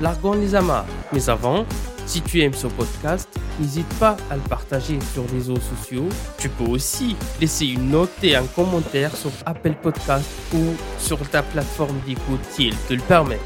largons 0.00 0.34
les 0.34 0.54
amarres. 0.54 0.86
Mais 1.12 1.28
avant, 1.28 1.64
si 2.06 2.20
tu 2.20 2.40
aimes 2.40 2.54
ce 2.54 2.66
podcast, 2.66 3.28
n'hésite 3.60 3.88
pas 3.98 4.16
à 4.30 4.36
le 4.36 4.42
partager 4.42 4.98
sur 5.12 5.24
les 5.24 5.38
réseaux 5.38 5.60
sociaux. 5.60 6.08
Tu 6.38 6.48
peux 6.48 6.64
aussi 6.64 7.16
laisser 7.40 7.66
une 7.66 7.90
note 7.90 8.10
et 8.22 8.34
un 8.36 8.46
commentaire 8.46 9.14
sur 9.16 9.30
Apple 9.46 9.74
Podcast 9.82 10.28
ou 10.54 10.74
sur 10.98 11.18
ta 11.28 11.42
plateforme 11.42 11.98
d'écoute 12.06 12.40
si 12.50 12.68
elle 12.68 12.76
te 12.88 12.94
le 12.94 13.00
permet. 13.00 13.38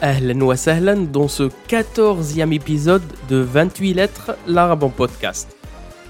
Ahlan 0.00 0.40
wa 0.42 0.56
sahlan 0.56 1.06
dans 1.10 1.26
ce 1.26 1.50
14e 1.68 2.52
épisode 2.52 3.02
de 3.28 3.38
28 3.38 3.94
lettres, 3.94 4.36
l'arabe 4.46 4.84
en 4.84 4.90
podcast. 4.90 5.56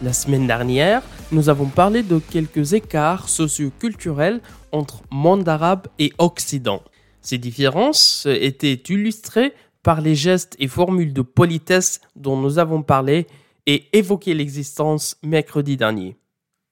La 0.03 0.13
semaine 0.13 0.47
dernière, 0.47 1.01
nous 1.31 1.49
avons 1.51 1.67
parlé 1.67 2.03
de 2.03 2.19
quelques 2.19 2.73
écarts 2.73 3.29
socioculturels 3.29 4.41
entre 4.73 5.03
monde 5.11 5.49
arabe 5.49 5.87
et 5.99 6.13
Occident. 6.19 6.83
Ces 7.21 7.39
différences 7.39 8.27
étaient 8.27 8.81
illustrées 8.89 9.53
par 9.83 10.01
les 10.01 10.15
gestes 10.15 10.57
et 10.59 10.69
formules 10.69 11.13
de 11.13 11.23
politesse 11.23 12.01
dont 12.17 12.37
nous 12.37 12.59
avons 12.59 12.83
parlé 12.83 13.27
et 13.67 13.85
évoqué 13.93 14.33
l'existence 14.33 15.17
mercredi 15.23 15.77
dernier. 15.77 16.17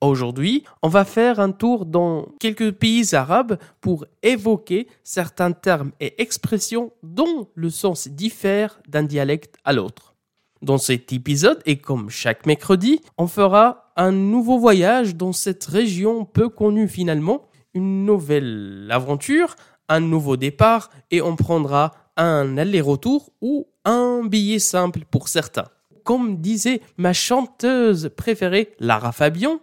Aujourd'hui, 0.00 0.64
on 0.82 0.88
va 0.88 1.04
faire 1.04 1.40
un 1.40 1.52
tour 1.52 1.84
dans 1.84 2.28
quelques 2.40 2.72
pays 2.72 3.14
arabes 3.14 3.58
pour 3.80 4.06
évoquer 4.22 4.88
certains 5.04 5.52
termes 5.52 5.92
et 6.00 6.20
expressions 6.20 6.92
dont 7.02 7.48
le 7.54 7.70
sens 7.70 8.08
diffère 8.08 8.80
d'un 8.88 9.02
dialecte 9.02 9.56
à 9.64 9.72
l'autre. 9.72 10.14
Dans 10.62 10.78
cet 10.78 11.12
épisode, 11.12 11.62
et 11.66 11.76
comme 11.76 12.08
chaque 12.08 12.46
mercredi, 12.46 13.00
on 13.18 13.26
fera 13.26 13.85
un 13.96 14.12
nouveau 14.12 14.58
voyage 14.58 15.16
dans 15.16 15.32
cette 15.32 15.64
région 15.64 16.24
peu 16.24 16.48
connue 16.48 16.88
finalement, 16.88 17.42
une 17.74 18.04
nouvelle 18.04 18.88
aventure, 18.90 19.56
un 19.88 20.00
nouveau 20.00 20.36
départ, 20.36 20.90
et 21.10 21.22
on 21.22 21.36
prendra 21.36 21.92
un 22.16 22.56
aller-retour 22.58 23.30
ou 23.40 23.66
un 23.84 24.22
billet 24.24 24.58
simple 24.58 25.00
pour 25.10 25.28
certains. 25.28 25.68
Comme 26.04 26.40
disait 26.40 26.80
ma 26.96 27.12
chanteuse 27.12 28.10
préférée, 28.16 28.74
Lara 28.78 29.12
Fabian, 29.12 29.60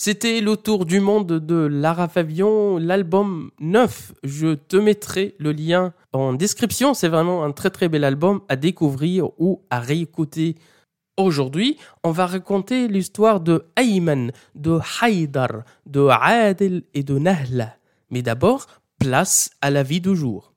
C'était 0.00 0.40
le 0.40 0.56
tour 0.56 0.86
du 0.86 1.00
monde 1.00 1.26
de 1.26 1.56
Lara 1.56 2.06
Fabian, 2.06 2.78
l'album 2.78 3.50
9. 3.58 4.12
Je 4.22 4.54
te 4.54 4.76
mettrai 4.76 5.34
le 5.40 5.50
lien 5.50 5.92
en 6.12 6.34
description. 6.34 6.94
C'est 6.94 7.08
vraiment 7.08 7.42
un 7.42 7.50
très 7.50 7.70
très 7.70 7.88
bel 7.88 8.04
album 8.04 8.40
à 8.48 8.54
découvrir 8.54 9.30
ou 9.40 9.60
à 9.70 9.80
réécouter. 9.80 10.54
Aujourd'hui, 11.16 11.78
on 12.04 12.12
va 12.12 12.26
raconter 12.26 12.86
l'histoire 12.86 13.40
de 13.40 13.66
Ayman, 13.74 14.30
de 14.54 14.78
Haïdar, 15.00 15.64
de 15.84 16.06
Adel 16.08 16.84
et 16.94 17.02
de 17.02 17.18
Nahla. 17.18 17.74
Mais 18.10 18.22
d'abord, 18.22 18.68
place 19.00 19.50
à 19.60 19.72
la 19.72 19.82
vie 19.82 20.00
du 20.00 20.14
jour. 20.14 20.52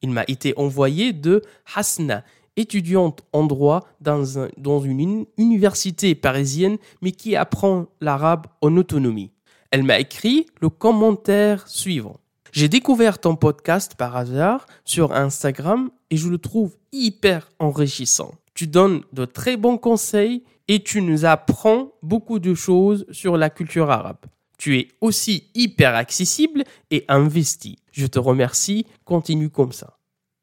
Il 0.00 0.08
m'a 0.08 0.24
été 0.26 0.54
envoyé 0.56 1.12
de 1.12 1.42
Hasna, 1.74 2.24
étudiante 2.56 3.22
en 3.32 3.44
droit 3.44 3.86
dans, 4.00 4.38
un- 4.38 4.48
dans 4.56 4.80
une 4.80 5.00
uni- 5.00 5.28
université 5.38 6.14
parisienne, 6.14 6.78
mais 7.02 7.12
qui 7.12 7.36
apprend 7.36 7.86
l'arabe 8.00 8.46
en 8.60 8.76
autonomie. 8.76 9.30
Elle 9.70 9.82
m'a 9.82 9.98
écrit 9.98 10.46
le 10.60 10.68
commentaire 10.68 11.66
suivant. 11.68 12.18
J'ai 12.52 12.68
découvert 12.68 13.18
ton 13.18 13.36
podcast 13.36 13.96
par 13.96 14.16
hasard 14.16 14.66
sur 14.84 15.12
Instagram 15.12 15.90
et 16.10 16.16
je 16.16 16.28
le 16.28 16.38
trouve 16.38 16.76
hyper 16.92 17.50
enrichissant. 17.58 18.34
Tu 18.54 18.66
donnes 18.66 19.02
de 19.12 19.26
très 19.26 19.56
bons 19.58 19.76
conseils 19.76 20.42
et 20.68 20.82
tu 20.82 21.02
nous 21.02 21.26
apprends 21.26 21.92
beaucoup 22.02 22.38
de 22.38 22.54
choses 22.54 23.04
sur 23.10 23.36
la 23.36 23.50
culture 23.50 23.90
arabe. 23.90 24.16
Tu 24.56 24.78
es 24.78 24.88
aussi 25.02 25.50
hyper 25.54 25.94
accessible 25.94 26.64
et 26.90 27.04
investi. 27.08 27.76
Je 27.92 28.06
te 28.06 28.18
remercie, 28.18 28.86
continue 29.04 29.50
comme 29.50 29.72
ça. 29.72 29.98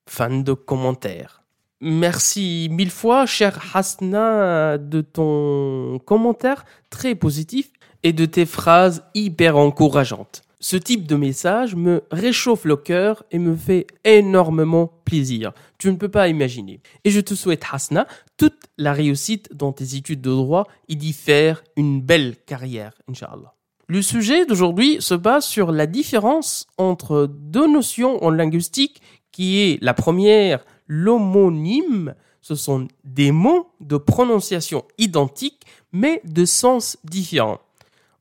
Fin 0.08 0.42
de 0.42 0.54
commentaire. 0.54 1.43
Merci 1.86 2.70
mille 2.72 2.90
fois, 2.90 3.26
cher 3.26 3.60
Hasna, 3.74 4.78
de 4.78 5.02
ton 5.02 6.00
commentaire 6.06 6.64
très 6.90 7.14
positif 7.14 7.74
et 8.04 8.14
de 8.14 8.24
tes 8.24 8.46
phrases 8.46 9.04
hyper 9.14 9.58
encourageantes. 9.58 10.44
Ce 10.62 10.78
type 10.78 11.06
de 11.06 11.18
message 11.18 11.76
me 11.76 12.04
réchauffe 12.10 12.64
le 12.64 12.78
cœur 12.78 13.26
et 13.32 13.38
me 13.38 13.54
fait 13.54 13.86
énormément 14.06 14.94
plaisir. 15.04 15.52
Tu 15.78 15.92
ne 15.92 15.98
peux 15.98 16.08
pas 16.08 16.30
imaginer. 16.30 16.80
Et 17.04 17.12
je 17.12 17.20
te 17.20 17.34
souhaite, 17.34 17.66
Hasna, 17.70 18.08
toute 18.38 18.62
la 18.78 18.94
réussite 18.94 19.54
dans 19.54 19.74
tes 19.74 19.96
études 19.96 20.22
de 20.22 20.30
droit 20.30 20.70
et 20.88 20.96
d'y 20.96 21.12
faire 21.12 21.66
une 21.76 22.00
belle 22.00 22.38
carrière, 22.46 22.94
Inch'Allah. 23.10 23.56
Le 23.90 24.02
sujet 24.02 24.46
d'aujourd'hui 24.46 25.02
se 25.02 25.16
base 25.16 25.44
sur 25.44 25.74
la 25.74 25.86
différence 25.86 26.66
entre 26.78 27.28
deux 27.30 27.68
notions 27.68 28.24
en 28.24 28.30
linguistique 28.30 29.02
qui 29.34 29.60
est 29.60 29.84
la 29.84 29.94
première, 29.94 30.64
l'homonyme. 30.88 32.16
Ce 32.42 32.56
sont 32.56 32.88
des 33.04 33.32
mots 33.32 33.72
de 33.80 33.98
prononciation 33.98 34.84
identique 34.98 35.66
mais 35.94 36.22
de 36.26 36.44
sens 36.44 36.98
différents. 37.04 37.62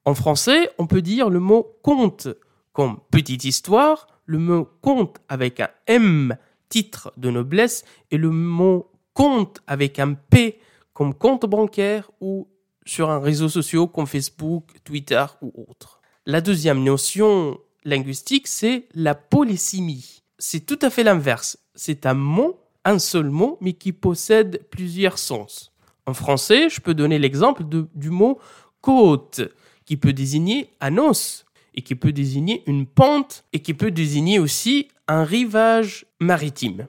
En 0.05 0.15
français, 0.15 0.71
on 0.78 0.87
peut 0.87 1.03
dire 1.03 1.31
le 1.31 1.41
mot 1.41 1.77
conte 1.83 2.28
comme 2.72 2.99
petite 3.11 3.45
histoire, 3.45 4.06
le 4.27 4.39
mot 4.39 4.69
conte 4.81 5.17
avec 5.28 5.61
un 5.61 5.71
M, 5.87 6.37
titre 6.69 7.12
de 7.17 7.31
noblesse, 7.31 7.84
et 8.11 8.17
le 8.17 8.31
mot 8.31 8.91
compte 9.15 9.61
avec 9.67 9.99
un 9.99 10.15
P 10.15 10.61
comme 10.93 11.15
compte 11.15 11.47
bancaire 11.47 12.11
ou 12.21 12.49
sur 12.84 13.11
un 13.11 13.21
réseau 13.21 13.49
social 13.49 13.87
comme 13.93 14.06
Facebook, 14.06 14.65
Twitter 14.84 15.25
ou 15.41 15.53
autre. 15.69 16.01
La 16.27 16.41
deuxième 16.41 16.83
notion 16.83 17.59
linguistique, 17.84 18.47
c'est 18.47 18.87
la 18.95 19.15
polysémie. 19.15 20.22
C'est 20.44 20.66
tout 20.66 20.78
à 20.82 20.91
fait 20.91 21.04
l'inverse. 21.04 21.56
C'est 21.76 22.04
un 22.04 22.14
mot, 22.14 22.58
un 22.84 22.98
seul 22.98 23.30
mot, 23.30 23.58
mais 23.60 23.75
qui 23.75 23.92
possède 23.92 24.66
plusieurs 24.72 25.16
sens. 25.16 25.70
En 26.04 26.14
français, 26.14 26.69
je 26.69 26.80
peux 26.80 26.94
donner 26.94 27.20
l'exemple 27.20 27.62
du 27.62 28.10
mot 28.10 28.41
côte, 28.80 29.41
qui 29.84 29.97
peut 29.97 30.12
désigner 30.12 30.70
un 30.80 30.98
os, 30.98 31.44
et 31.76 31.82
qui 31.82 31.94
peut 31.94 32.10
désigner 32.10 32.64
une 32.66 32.86
pente, 32.86 33.44
et 33.53 33.60
qui 33.60 33.72
peut 33.72 33.92
désigner 33.92 34.41
aussi 34.41 34.88
un 35.06 35.22
rivage 35.22 36.06
maritime. 36.19 36.88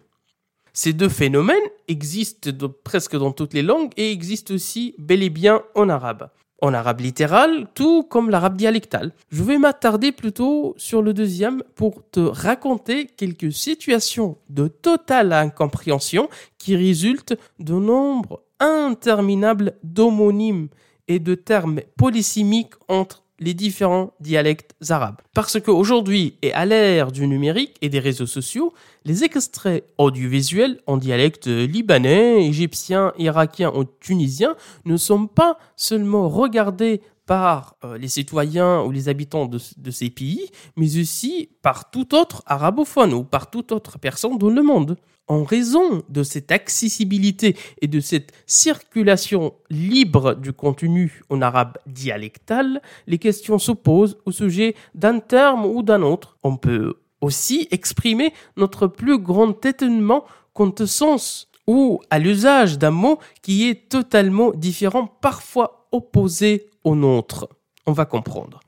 Ces 0.73 0.93
deux 0.93 1.09
phénomènes 1.09 1.69
existent 1.87 2.49
presque 2.83 3.15
dans 3.15 3.33
toutes 3.33 3.53
les 3.53 3.61
langues 3.61 3.91
et 3.97 4.11
existent 4.11 4.55
aussi 4.55 4.95
bel 4.97 5.21
et 5.21 5.29
bien 5.29 5.61
en 5.75 5.89
arabe. 5.89 6.31
En 6.63 6.73
arabe 6.73 7.01
littéral, 7.01 7.67
tout 7.73 8.03
comme 8.03 8.29
l'arabe 8.29 8.55
dialectal. 8.55 9.11
Je 9.29 9.43
vais 9.43 9.57
m'attarder 9.57 10.13
plutôt 10.13 10.75
sur 10.77 11.01
le 11.01 11.13
deuxième 11.13 11.61
pour 11.75 12.09
te 12.09 12.21
raconter 12.21 13.05
quelques 13.05 13.51
situations 13.51 14.37
de 14.49 14.69
totale 14.69 15.33
incompréhension 15.33 16.29
qui 16.57 16.77
résultent 16.77 17.37
de 17.59 17.73
nombre 17.73 18.43
interminable 18.61 19.73
d'homonymes 19.83 20.69
et 21.09 21.19
de 21.19 21.35
termes 21.35 21.81
polysémiques 21.97 22.75
entre 22.87 23.22
les 23.43 23.53
différents 23.53 24.13
dialectes 24.19 24.75
arabes. 24.89 25.17
Parce 25.33 25.59
qu'aujourd'hui, 25.59 26.37
et 26.41 26.53
à 26.53 26.65
l'ère 26.65 27.11
du 27.11 27.27
numérique 27.27 27.75
et 27.81 27.89
des 27.89 27.99
réseaux 27.99 28.25
sociaux, 28.25 28.73
les 29.05 29.23
extraits 29.23 29.83
audiovisuels 29.97 30.79
en 30.87 30.97
dialecte 30.97 31.47
libanais, 31.47 32.45
égyptien, 32.45 33.13
irakien 33.17 33.71
ou 33.75 33.83
tunisien 33.83 34.55
ne 34.85 34.97
sont 34.97 35.27
pas 35.27 35.57
seulement 35.75 36.29
regardés 36.29 37.01
par 37.25 37.75
euh, 37.83 37.97
les 37.97 38.07
citoyens 38.07 38.81
ou 38.81 38.91
les 38.91 39.09
habitants 39.09 39.45
de, 39.45 39.91
ces 39.91 40.09
pays, 40.09 40.49
mais 40.75 40.99
aussi 40.99 41.49
par 41.61 41.89
tout 41.89 42.15
autre 42.15 42.43
arabophone 42.45 43.13
ou 43.13 43.23
par 43.23 43.49
toute 43.49 43.71
autre 43.71 43.97
personne 43.99 44.37
dans 44.37 44.49
le 44.49 44.61
monde. 44.61 44.97
En 45.29 45.45
raison 45.45 46.03
de 46.09 46.21
cette 46.21 46.51
accessibilité 46.51 47.55
et 47.81 47.87
de 47.87 48.01
cette 48.01 48.33
circulation 48.45 49.53
libre 49.69 50.33
du 50.33 50.51
contenu 50.51 51.21
en 51.29 51.41
arabe 51.41 51.77
dialectal, 51.87 52.81
les 53.07 53.19
questions 53.19 53.57
se 53.57 53.71
posent 53.71 54.17
au 54.25 54.31
sujet 54.31 54.75
d'un 54.95 55.19
terme 55.19 55.65
ou 55.65 55.81
d'un 55.81 56.01
autre. 56.01 56.37
On 56.43 56.57
peut 56.57 56.95
aussi 57.21 57.69
exprimer 57.71 58.33
notre 58.57 58.87
plus 58.87 59.17
grand 59.17 59.65
étonnement 59.65 60.25
quant 60.51 60.73
au 60.77 60.85
sens 60.85 61.47
ou 61.67 62.01
à 62.09 62.19
l'usage 62.19 62.77
d'un 62.77 62.91
mot 62.91 63.19
qui 63.41 63.69
est 63.69 63.89
totalement 63.89 64.51
différent, 64.51 65.07
parfois 65.07 65.82
opposé 65.93 66.69
au 66.83 66.95
nôtre. 66.95 67.47
On 67.85 67.93
va 67.93 68.05
comprendre. 68.05 68.59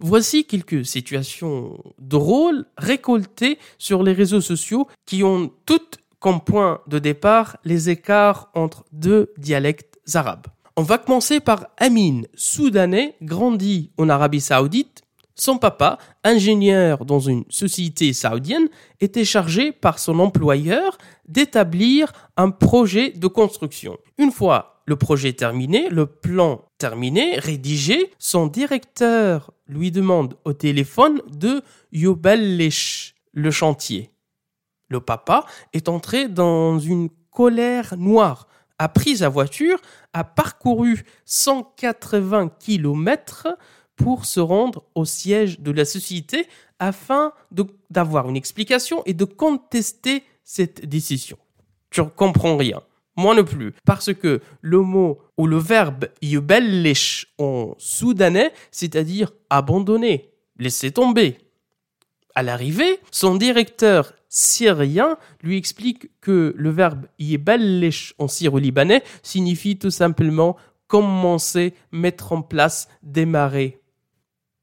Voici 0.00 0.44
quelques 0.44 0.84
situations 0.84 1.78
drôles 2.00 2.64
récoltées 2.76 3.58
sur 3.78 4.02
les 4.02 4.12
réseaux 4.12 4.40
sociaux 4.40 4.88
qui 5.06 5.22
ont 5.22 5.52
toutes 5.64 5.98
comme 6.18 6.40
point 6.40 6.80
de 6.88 6.98
départ 6.98 7.56
les 7.64 7.88
écarts 7.88 8.50
entre 8.54 8.84
deux 8.92 9.32
dialectes 9.38 10.00
arabes. 10.14 10.48
On 10.76 10.82
va 10.82 10.98
commencer 10.98 11.38
par 11.38 11.68
Amin, 11.76 12.22
soudanais, 12.34 13.14
grandi 13.22 13.90
en 13.98 14.08
Arabie 14.08 14.40
saoudite. 14.40 15.02
Son 15.34 15.58
papa, 15.58 15.98
ingénieur 16.24 17.04
dans 17.04 17.20
une 17.20 17.44
société 17.48 18.12
saoudienne, 18.12 18.68
était 19.00 19.24
chargé 19.24 19.72
par 19.72 19.98
son 19.98 20.18
employeur 20.18 20.98
d'établir 21.28 22.12
un 22.36 22.50
projet 22.50 23.10
de 23.10 23.26
construction. 23.26 23.98
Une 24.18 24.30
fois 24.30 24.71
le 24.86 24.96
projet 24.96 25.32
terminé, 25.32 25.88
le 25.88 26.06
plan 26.06 26.64
terminé, 26.78 27.38
rédigé, 27.38 28.12
son 28.18 28.46
directeur 28.46 29.52
lui 29.66 29.90
demande 29.90 30.36
au 30.44 30.52
téléphone 30.52 31.20
de 31.30 31.62
Yobellish 31.92 33.14
le 33.32 33.50
chantier. 33.50 34.10
Le 34.88 35.00
papa 35.00 35.46
est 35.72 35.88
entré 35.88 36.28
dans 36.28 36.78
une 36.78 37.08
colère 37.30 37.96
noire, 37.96 38.46
a 38.78 38.88
pris 38.88 39.18
sa 39.18 39.28
voiture, 39.28 39.78
a 40.12 40.24
parcouru 40.24 41.04
180 41.24 42.50
kilomètres 42.58 43.48
pour 43.96 44.26
se 44.26 44.40
rendre 44.40 44.84
au 44.94 45.04
siège 45.04 45.60
de 45.60 45.70
la 45.70 45.84
société 45.84 46.46
afin 46.78 47.32
d'avoir 47.90 48.28
une 48.28 48.36
explication 48.36 49.02
et 49.06 49.14
de 49.14 49.24
contester 49.24 50.24
cette 50.42 50.86
décision. 50.86 51.38
Tu 51.90 52.00
ne 52.00 52.06
comprends 52.06 52.56
rien. 52.56 52.82
Moi 53.16 53.34
non 53.34 53.44
plus. 53.44 53.72
Parce 53.84 54.14
que 54.14 54.40
le 54.60 54.80
mot 54.80 55.18
ou 55.36 55.46
le 55.46 55.58
verbe 55.58 56.06
yubellish 56.22 57.32
en 57.38 57.74
soudanais, 57.78 58.52
c'est-à-dire 58.70 59.32
abandonner, 59.50 60.30
laisser 60.58 60.90
tomber. 60.90 61.38
À 62.34 62.42
l'arrivée, 62.42 63.00
son 63.10 63.36
directeur 63.36 64.14
syrien 64.28 65.18
lui 65.42 65.58
explique 65.58 66.10
que 66.20 66.54
le 66.56 66.70
verbe 66.70 67.06
yibellish 67.18 68.14
en 68.18 68.28
syro-libanais 68.28 69.02
signifie 69.22 69.78
tout 69.78 69.90
simplement 69.90 70.56
commencer, 70.86 71.74
mettre 71.90 72.32
en 72.32 72.42
place, 72.42 72.88
démarrer. 73.02 73.82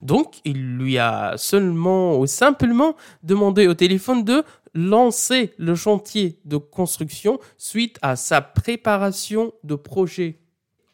Donc, 0.02 0.40
il 0.46 0.78
lui 0.78 0.98
a 0.98 1.34
seulement 1.38 2.18
ou 2.18 2.26
simplement 2.26 2.96
demandé 3.22 3.68
au 3.68 3.74
téléphone 3.74 4.24
de 4.24 4.44
lancer 4.74 5.54
le 5.58 5.76
chantier 5.76 6.40
de 6.46 6.58
construction 6.58 7.40
suite 7.58 7.98
à 8.02 8.16
sa 8.16 8.42
préparation 8.42 9.54
de 9.64 9.76
projet. 9.76 10.40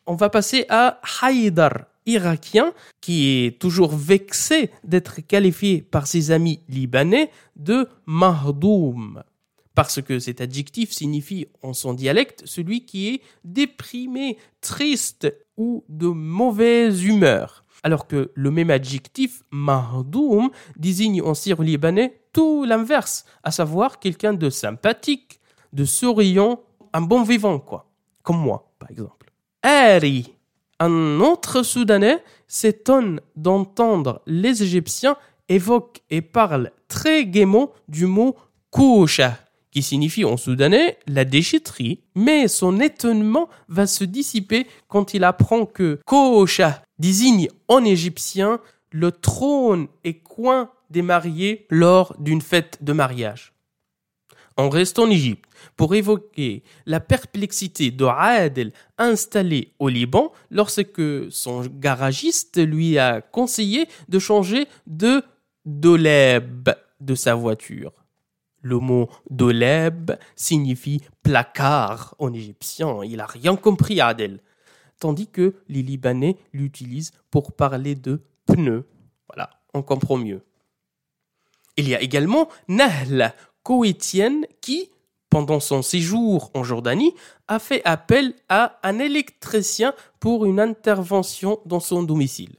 On 0.05 0.15
va 0.15 0.29
passer 0.29 0.65
à 0.69 0.99
Haïdar, 1.21 1.85
irakien, 2.05 2.73
qui 3.01 3.27
est 3.27 3.59
toujours 3.59 3.95
vexé 3.95 4.69
d'être 4.83 5.21
qualifié 5.21 5.81
par 5.81 6.07
ses 6.07 6.31
amis 6.31 6.61
libanais 6.69 7.31
de 7.55 7.87
Mahdoum. 8.05 9.23
Parce 9.73 10.01
que 10.01 10.19
cet 10.19 10.39
adjectif 10.39 10.91
signifie 10.91 11.47
en 11.61 11.73
son 11.73 11.93
dialecte 11.93 12.43
celui 12.45 12.85
qui 12.85 13.09
est 13.09 13.21
déprimé, 13.43 14.37
triste 14.61 15.27
ou 15.57 15.83
de 15.89 16.07
mauvaise 16.07 17.03
humeur. 17.03 17.65
Alors 17.83 18.07
que 18.07 18.31
le 18.33 18.51
même 18.51 18.71
adjectif, 18.71 19.43
mahdoum, 19.51 20.49
désigne 20.77 21.21
en 21.21 21.35
syro-libanais 21.35 22.19
tout 22.35 22.65
l'inverse, 22.65 23.23
à 23.43 23.51
savoir 23.51 23.97
quelqu'un 23.97 24.33
de 24.33 24.49
sympathique, 24.49 25.39
de 25.71 25.85
souriant, 25.85 26.59
un 26.91 26.99
bon 26.99 27.23
vivant, 27.23 27.59
quoi. 27.59 27.89
Comme 28.23 28.39
moi, 28.39 28.73
par 28.77 28.91
exemple. 28.91 29.31
Ari, 29.63 30.33
un 30.81 31.21
autre 31.21 31.63
Soudanais, 31.63 32.21
s'étonne 32.45 33.21
d'entendre 33.37 34.21
les 34.27 34.63
Égyptiens 34.63 35.15
évoquent 35.47 36.01
et 36.09 36.21
parlent 36.21 36.71
très 36.89 37.25
gaiement 37.25 37.71
du 37.87 38.05
mot 38.05 38.35
koucha, 38.69 39.37
qui 39.71 39.81
signifie 39.81 40.25
en 40.25 40.35
soudanais 40.35 40.97
la 41.07 41.23
déchetterie, 41.23 42.01
mais 42.15 42.49
son 42.49 42.81
étonnement 42.81 43.47
va 43.69 43.87
se 43.87 44.03
dissiper 44.03 44.67
quand 44.89 45.13
il 45.13 45.23
apprend 45.23 45.65
que 45.65 46.01
koucha 46.05 46.83
désigne 46.99 47.47
en 47.69 47.85
égyptien 47.85 48.59
le 48.91 49.13
trône 49.13 49.87
et 50.03 50.19
coin 50.19 50.69
des 50.89 51.01
mariés 51.01 51.65
lors 51.69 52.15
d'une 52.19 52.41
fête 52.41 52.83
de 52.83 52.93
mariage. 52.93 53.53
On 54.57 54.69
reste 54.69 54.99
en 54.99 55.09
Égypte 55.09 55.49
pour 55.75 55.95
évoquer 55.95 56.63
la 56.85 57.01
perplexité 57.01 57.91
de 57.91 58.05
Adel 58.05 58.71
installé 58.97 59.73
au 59.79 59.89
Liban 59.89 60.31
lorsque 60.49 61.29
son 61.29 61.65
garagiste 61.65 62.65
lui 62.65 62.97
a 62.97 63.19
conseillé 63.21 63.87
de 64.07 64.17
changer 64.17 64.67
de 64.87 65.23
doleb 65.65 66.69
de 67.01 67.15
sa 67.15 67.35
voiture. 67.35 67.91
Le 68.61 68.79
mot 68.79 69.09
doleb 69.29 70.11
signifie 70.35 71.01
placard 71.21 72.15
en 72.17 72.33
égyptien. 72.33 73.03
Il 73.03 73.19
a 73.19 73.25
rien 73.25 73.55
compris 73.57 73.99
Adel. 73.99 74.39
Tandis 74.99 75.27
que 75.27 75.55
les 75.67 75.83
Libanais 75.83 76.37
l'utilisent 76.53 77.11
pour 77.29 77.51
parler 77.51 77.95
de 77.95 78.21
pneus. 78.45 78.85
Voilà, 79.27 79.49
on 79.73 79.81
comprend 79.81 80.17
mieux. 80.17 80.41
Il 81.77 81.89
y 81.89 81.95
a 81.95 82.01
également 82.01 82.49
Nahla, 82.67 83.33
coétienne, 83.63 84.45
qui, 84.61 84.89
pendant 85.29 85.59
son 85.59 85.81
séjour 85.81 86.51
en 86.53 86.63
Jordanie, 86.63 87.13
a 87.47 87.59
fait 87.59 87.81
appel 87.83 88.33
à 88.47 88.79
un 88.83 88.99
électricien 88.99 89.93
pour 90.19 90.45
une 90.45 90.59
intervention 90.59 91.59
dans 91.65 91.79
son 91.79 92.03
domicile. 92.03 92.55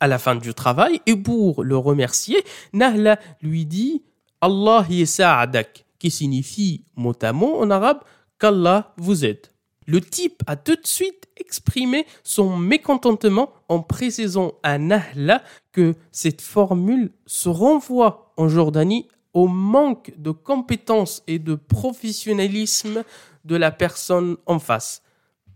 À 0.00 0.06
la 0.06 0.18
fin 0.18 0.36
du 0.36 0.54
travail, 0.54 1.00
et 1.06 1.16
pour 1.16 1.62
le 1.62 1.76
remercier, 1.76 2.42
Nahla 2.72 3.18
lui 3.42 3.66
dit 3.66 4.02
Allah 4.40 4.86
yesa'adak, 4.88 5.84
qui 5.98 6.10
signifie 6.10 6.84
mot 6.96 7.14
en 7.22 7.70
arabe 7.70 8.00
qu'Allah 8.38 8.94
vous 8.96 9.24
aide. 9.24 9.46
Le 9.86 10.00
type 10.00 10.42
a 10.46 10.56
tout 10.56 10.74
de 10.74 10.86
suite 10.86 11.28
exprimé 11.36 12.06
son 12.24 12.56
mécontentement 12.56 13.50
en 13.68 13.80
précisant 13.80 14.54
à 14.62 14.78
Nahla 14.78 15.42
que 15.72 15.94
cette 16.10 16.40
formule 16.40 17.12
se 17.26 17.48
renvoie 17.48 18.25
en 18.36 18.48
Jordanie 18.48 19.08
au 19.32 19.48
manque 19.48 20.12
de 20.16 20.30
compétences 20.30 21.22
et 21.26 21.38
de 21.38 21.54
professionnalisme 21.54 23.04
de 23.44 23.56
la 23.56 23.70
personne 23.70 24.36
en 24.46 24.58
face. 24.58 25.02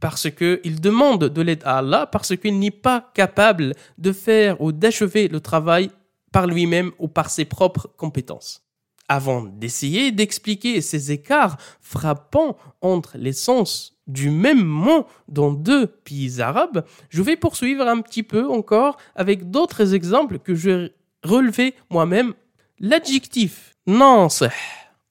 Parce 0.00 0.30
qu'il 0.30 0.80
demande 0.80 1.24
de 1.24 1.42
l'aide 1.42 1.62
à 1.64 1.78
Allah, 1.78 2.06
parce 2.06 2.36
qu'il 2.36 2.58
n'est 2.58 2.70
pas 2.70 3.10
capable 3.14 3.74
de 3.98 4.12
faire 4.12 4.60
ou 4.60 4.72
d'achever 4.72 5.28
le 5.28 5.40
travail 5.40 5.90
par 6.32 6.46
lui-même 6.46 6.92
ou 6.98 7.08
par 7.08 7.30
ses 7.30 7.44
propres 7.44 7.88
compétences. 7.96 8.62
Avant 9.08 9.42
d'essayer 9.42 10.12
d'expliquer 10.12 10.80
ces 10.80 11.10
écarts 11.10 11.56
frappants 11.80 12.56
entre 12.80 13.18
les 13.18 13.32
sens 13.32 13.96
du 14.06 14.30
même 14.30 14.64
mot 14.64 15.06
dans 15.28 15.52
deux 15.52 15.86
pays 15.86 16.40
arabes, 16.40 16.84
je 17.08 17.22
vais 17.22 17.36
poursuivre 17.36 17.86
un 17.88 18.00
petit 18.02 18.22
peu 18.22 18.48
encore 18.48 18.96
avec 19.14 19.50
d'autres 19.50 19.94
exemples 19.94 20.38
que 20.38 20.54
j'ai 20.54 20.92
relevés 21.24 21.74
moi-même. 21.90 22.34
L'adjectif 22.82 23.74
nansih 23.86 24.46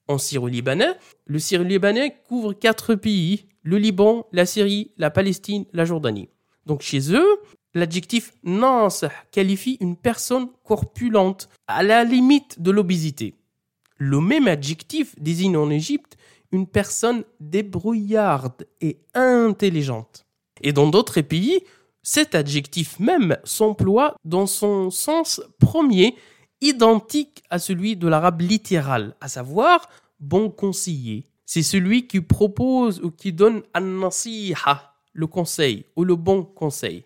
en 0.08 0.18
syro-libanais, 0.18 0.98
le 1.26 1.38
syro-libanais 1.38 2.16
couvre 2.26 2.52
quatre 2.52 2.96
pays, 2.96 3.46
le 3.62 3.78
Liban, 3.78 4.26
la 4.32 4.44
Syrie, 4.44 4.90
la 4.96 5.08
Palestine, 5.08 5.66
la 5.72 5.84
Jordanie. 5.84 6.28
Donc 6.66 6.82
chez 6.82 7.14
eux, 7.14 7.40
l'adjectif 7.74 8.32
nansih 8.42 9.06
qualifie 9.30 9.76
une 9.80 9.96
personne 9.96 10.48
corpulente, 10.64 11.48
à 11.68 11.84
la 11.84 12.02
limite 12.02 12.60
de 12.60 12.72
l'obésité. 12.72 13.36
Le 13.98 14.20
même 14.20 14.48
adjectif 14.48 15.14
désigne 15.20 15.56
en 15.56 15.70
Égypte 15.70 16.16
une 16.50 16.66
personne 16.66 17.22
débrouillarde 17.38 18.66
et 18.80 18.98
intelligente. 19.14 20.26
Et 20.60 20.72
dans 20.72 20.88
d'autres 20.88 21.20
pays, 21.20 21.60
cet 22.02 22.34
adjectif 22.34 22.98
même 22.98 23.36
s'emploie 23.44 24.16
dans 24.24 24.46
son 24.46 24.90
sens 24.90 25.40
premier, 25.60 26.16
identique 26.60 27.42
à 27.50 27.58
celui 27.58 27.96
de 27.96 28.08
l'arabe 28.08 28.40
littéral, 28.40 29.14
à 29.20 29.28
savoir 29.28 29.88
bon 30.18 30.50
conseiller. 30.50 31.26
C'est 31.46 31.62
celui 31.62 32.06
qui 32.06 32.20
propose 32.20 33.00
ou 33.00 33.10
qui 33.10 33.32
donne 33.32 33.62
un 33.74 33.80
nasiha, 33.80 34.94
le 35.12 35.26
conseil 35.26 35.84
ou 35.96 36.04
le 36.04 36.16
bon 36.16 36.44
conseil. 36.44 37.04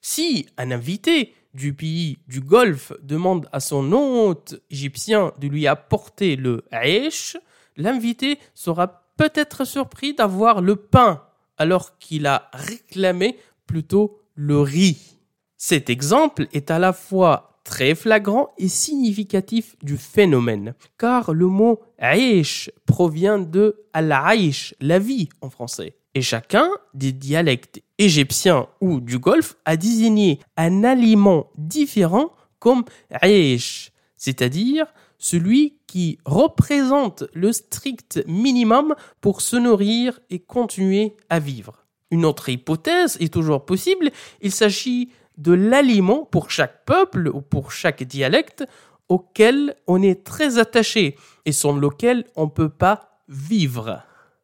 Si 0.00 0.46
un 0.58 0.70
invité 0.70 1.32
du 1.54 1.72
pays 1.72 2.18
du 2.28 2.40
Golfe 2.40 2.92
demande 3.02 3.48
à 3.52 3.60
son 3.60 3.92
hôte 3.92 4.60
égyptien 4.70 5.32
de 5.38 5.48
lui 5.48 5.66
apporter 5.66 6.36
le 6.36 6.64
aish, 6.70 7.36
l'invité 7.76 8.38
sera 8.54 9.04
peut-être 9.16 9.64
surpris 9.64 10.14
d'avoir 10.14 10.60
le 10.60 10.76
pain 10.76 11.22
alors 11.56 11.98
qu'il 11.98 12.26
a 12.26 12.50
réclamé 12.52 13.38
plutôt 13.66 14.20
le 14.34 14.60
riz. 14.60 15.16
Cet 15.56 15.88
exemple 15.88 16.46
est 16.52 16.70
à 16.70 16.78
la 16.78 16.92
fois 16.92 17.55
très 17.66 17.96
flagrant 17.96 18.50
et 18.58 18.68
significatif 18.68 19.74
du 19.82 19.96
phénomène, 19.96 20.74
car 20.98 21.34
le 21.34 21.48
mot 21.48 21.80
aish 21.98 22.70
provient 22.86 23.40
de 23.40 23.84
al-aish, 23.92 24.74
la 24.80 25.00
vie 25.00 25.28
en 25.40 25.50
français. 25.50 25.96
Et 26.14 26.22
chacun 26.22 26.70
des 26.94 27.12
dialectes 27.12 27.82
égyptiens 27.98 28.68
ou 28.80 29.00
du 29.00 29.18
Golfe 29.18 29.56
a 29.64 29.76
désigné 29.76 30.38
un 30.56 30.84
aliment 30.84 31.50
différent 31.58 32.30
comme 32.60 32.84
aish, 33.20 33.90
c'est-à-dire 34.16 34.86
celui 35.18 35.78
qui 35.88 36.18
représente 36.24 37.24
le 37.34 37.52
strict 37.52 38.22
minimum 38.28 38.94
pour 39.20 39.40
se 39.40 39.56
nourrir 39.56 40.20
et 40.30 40.38
continuer 40.38 41.16
à 41.28 41.40
vivre. 41.40 41.84
Une 42.12 42.24
autre 42.24 42.48
hypothèse 42.48 43.16
est 43.18 43.32
toujours 43.32 43.64
possible, 43.64 44.10
il 44.40 44.52
s'agit 44.52 45.10
de 45.36 45.52
l'aliment 45.52 46.24
pour 46.24 46.50
chaque 46.50 46.84
peuple 46.84 47.28
ou 47.28 47.40
pour 47.40 47.72
chaque 47.72 48.02
dialecte 48.02 48.64
auquel 49.08 49.76
on 49.86 50.02
est 50.02 50.24
très 50.24 50.58
attaché 50.58 51.16
et 51.44 51.52
sans 51.52 51.76
lequel 51.76 52.24
on 52.34 52.46
ne 52.46 52.50
peut 52.50 52.68
pas 52.68 53.20
vivre. 53.28 54.02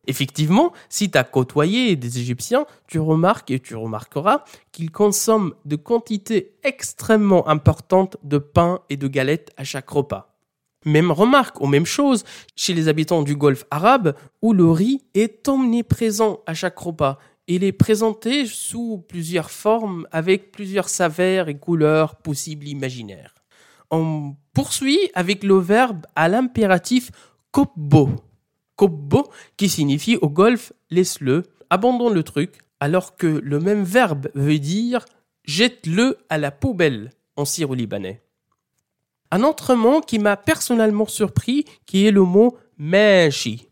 Effectivement, 0.08 0.72
si 0.88 1.10
tu 1.10 1.18
as 1.18 1.24
côtoyé 1.24 1.94
des 1.94 2.18
Égyptiens, 2.18 2.66
tu 2.88 2.98
remarques 2.98 3.52
et 3.52 3.60
tu 3.60 3.76
remarqueras 3.76 4.44
qu'ils 4.72 4.90
consomment 4.90 5.54
de 5.64 5.76
quantités 5.76 6.54
extrêmement 6.64 7.48
importantes 7.48 8.16
de 8.24 8.38
pain 8.38 8.80
et 8.90 8.96
de 8.96 9.06
galettes 9.06 9.52
à 9.56 9.64
chaque 9.64 9.90
repas. 9.90 10.32
Même 10.84 11.12
remarque 11.12 11.60
ou 11.60 11.66
même 11.66 11.86
chose 11.86 12.24
chez 12.56 12.74
les 12.74 12.88
habitants 12.88 13.22
du 13.22 13.36
Golfe 13.36 13.64
arabe 13.70 14.14
où 14.42 14.52
le 14.52 14.68
riz 14.68 15.04
est 15.14 15.46
omniprésent 15.48 16.40
à 16.46 16.54
chaque 16.54 16.78
repas. 16.78 17.20
Il 17.48 17.64
est 17.64 17.72
présenté 17.72 18.46
sous 18.46 19.04
plusieurs 19.08 19.50
formes 19.50 20.06
avec 20.12 20.52
plusieurs 20.52 20.88
saveurs 20.88 21.48
et 21.48 21.58
couleurs 21.58 22.16
possibles 22.16 22.68
imaginaires. 22.68 23.34
On 23.90 24.36
poursuit 24.54 25.10
avec 25.14 25.42
le 25.42 25.58
verbe 25.58 26.06
à 26.14 26.28
l'impératif 26.28 27.10
kopbo. 27.50 28.10
Kopbo 28.76 29.28
qui 29.56 29.68
signifie 29.68 30.16
au 30.16 30.28
golfe 30.28 30.72
laisse-le, 30.90 31.42
abandonne 31.68 32.14
le 32.14 32.22
truc, 32.22 32.58
alors 32.80 33.16
que 33.16 33.26
le 33.26 33.60
même 33.60 33.82
verbe 33.82 34.28
veut 34.34 34.58
dire 34.58 35.04
jette-le 35.44 36.18
à 36.28 36.38
la 36.38 36.50
poubelle 36.50 37.10
en 37.36 37.44
syro-libanais. 37.44 38.22
Un 39.30 39.42
autre 39.42 39.74
mot 39.74 40.00
qui 40.00 40.18
m'a 40.18 40.36
personnellement 40.36 41.06
surpris, 41.06 41.64
qui 41.86 42.06
est 42.06 42.10
le 42.10 42.22
mot 42.22 42.56
mashi. 42.76 43.68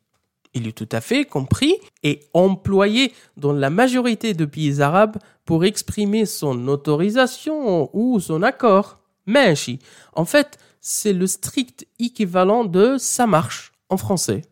Il 0.55 0.67
est 0.67 0.77
tout 0.77 0.89
à 0.91 1.01
fait 1.01 1.25
compris 1.25 1.77
et 2.03 2.21
employé 2.35 3.13
dans 3.37 3.53
la 3.53 3.71
majorité 3.71 4.35
de 4.35 4.45
pays 4.45 4.81
arabes 4.81 5.17
pour 5.45 5.65
exprimer 5.65 6.27
son 6.27 6.69
autorisation 6.69 7.91
ou 7.93 8.21
son 8.21 8.43
accord. 8.43 8.99
Mashi. 9.27 9.79
En 10.15 10.25
fait, 10.25 10.59
c'est 10.81 11.13
le 11.13 11.27
strict 11.27 11.87
équivalent 11.99 12.65
de 12.65 12.97
ça 12.99 13.27
marche 13.27 13.73
en 13.89 13.97
français. 13.97 14.43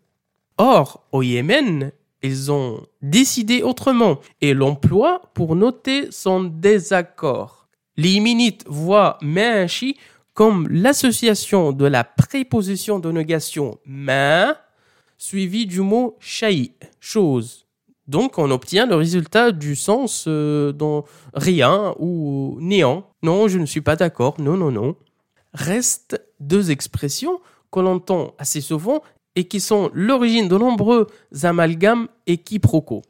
Or, 0.59 1.05
au 1.13 1.23
Yémen, 1.23 1.93
ils 2.23 2.51
ont 2.51 2.87
décidé 3.01 3.63
autrement 3.63 4.19
et 4.41 4.55
l'emploient 4.55 5.23
pour 5.35 5.57
noter 5.57 6.11
son 6.11 6.45
désaccord. 6.45 7.69
Les 7.97 8.11
Yéménites 8.11 8.65
voient 8.69 9.19
comme 10.35 10.69
l'association 10.69 11.73
de 11.73 11.87
la 11.87 12.05
préposition 12.05 12.99
de 12.99 13.11
négation 13.11 13.79
main 13.87 14.57
suivi 15.19 15.67
du 15.67 15.81
mot 15.81 16.17
shay, 16.21 16.73
chose. 17.01 17.67
Donc 18.07 18.39
on 18.39 18.51
obtient 18.51 18.87
le 18.87 18.95
résultat 18.95 19.53
du 19.53 19.77
sens 19.77 20.25
euh, 20.27 20.73
dans 20.73 21.05
rien 21.35 21.95
ou 21.99 22.57
néant. 22.61 23.05
Non, 23.23 23.49
je 23.49 23.59
ne 23.59 23.67
suis 23.67 23.83
pas 23.83 23.97
d'accord. 23.97 24.41
Non, 24.41 24.57
non, 24.57 24.71
non. 24.71 24.97
Restent 25.53 26.23
deux 26.41 26.71
expressions 26.71 27.41
qu'on 27.71 27.85
entend 27.85 28.35
assez 28.39 28.63
souvent 28.63 29.03
et 29.35 29.45
qui 29.45 29.61
sont 29.61 29.91
l'origine 29.93 30.49
de 30.49 30.57
nombreux 30.57 31.07
amalgames 31.43 32.09
et 32.27 32.39
quiproquos. 32.39 33.03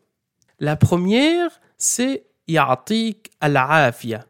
La 0.58 0.76
première, 0.76 1.60
c'est 1.76 2.24
ya'tik 2.48 3.30
al-afia, 3.40 4.26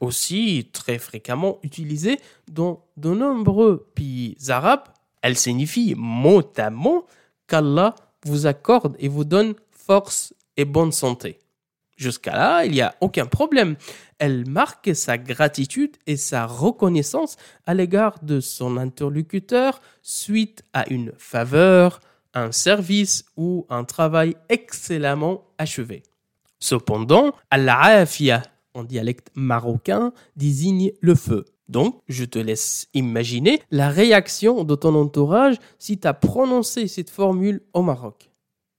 aussi 0.00 0.68
très 0.72 0.98
fréquemment 0.98 1.58
utilisée 1.62 2.20
dans 2.50 2.84
de 2.98 3.10
nombreux 3.10 3.88
pays 3.94 4.36
arabes. 4.48 4.84
Elle 5.22 5.36
signifie 5.36 5.94
mot 5.96 6.42
à 6.58 6.70
mot 6.70 7.06
qu'Allah 7.50 7.94
vous 8.24 8.46
accorde 8.46 8.96
et 8.98 9.08
vous 9.08 9.24
donne 9.24 9.54
force 9.70 10.32
et 10.56 10.64
bonne 10.64 10.92
santé. 10.92 11.38
Jusqu'à 11.96 12.32
là, 12.34 12.64
il 12.64 12.72
n'y 12.72 12.80
a 12.80 12.94
aucun 13.02 13.26
problème. 13.26 13.76
Elle 14.18 14.48
marque 14.48 14.94
sa 14.94 15.18
gratitude 15.18 15.96
et 16.06 16.16
sa 16.16 16.46
reconnaissance 16.46 17.36
à 17.66 17.74
l'égard 17.74 18.18
de 18.22 18.40
son 18.40 18.78
interlocuteur 18.78 19.82
suite 20.00 20.62
à 20.72 20.88
une 20.90 21.12
faveur, 21.18 22.00
un 22.32 22.52
service 22.52 23.26
ou 23.36 23.66
un 23.68 23.84
travail 23.84 24.36
excellemment 24.48 25.44
achevé. 25.58 26.02
Cependant, 26.58 27.34
al-afia 27.50 28.44
en 28.72 28.84
dialecte 28.84 29.28
marocain 29.34 30.12
désigne 30.36 30.92
le 31.00 31.14
feu. 31.14 31.44
Donc, 31.70 32.00
je 32.08 32.24
te 32.24 32.40
laisse 32.40 32.88
imaginer 32.94 33.62
la 33.70 33.90
réaction 33.90 34.64
de 34.64 34.74
ton 34.74 34.92
entourage 34.96 35.54
si 35.78 36.00
tu 36.00 36.08
as 36.08 36.14
prononcé 36.14 36.88
cette 36.88 37.10
formule 37.10 37.62
au 37.74 37.82
Maroc. 37.82 38.32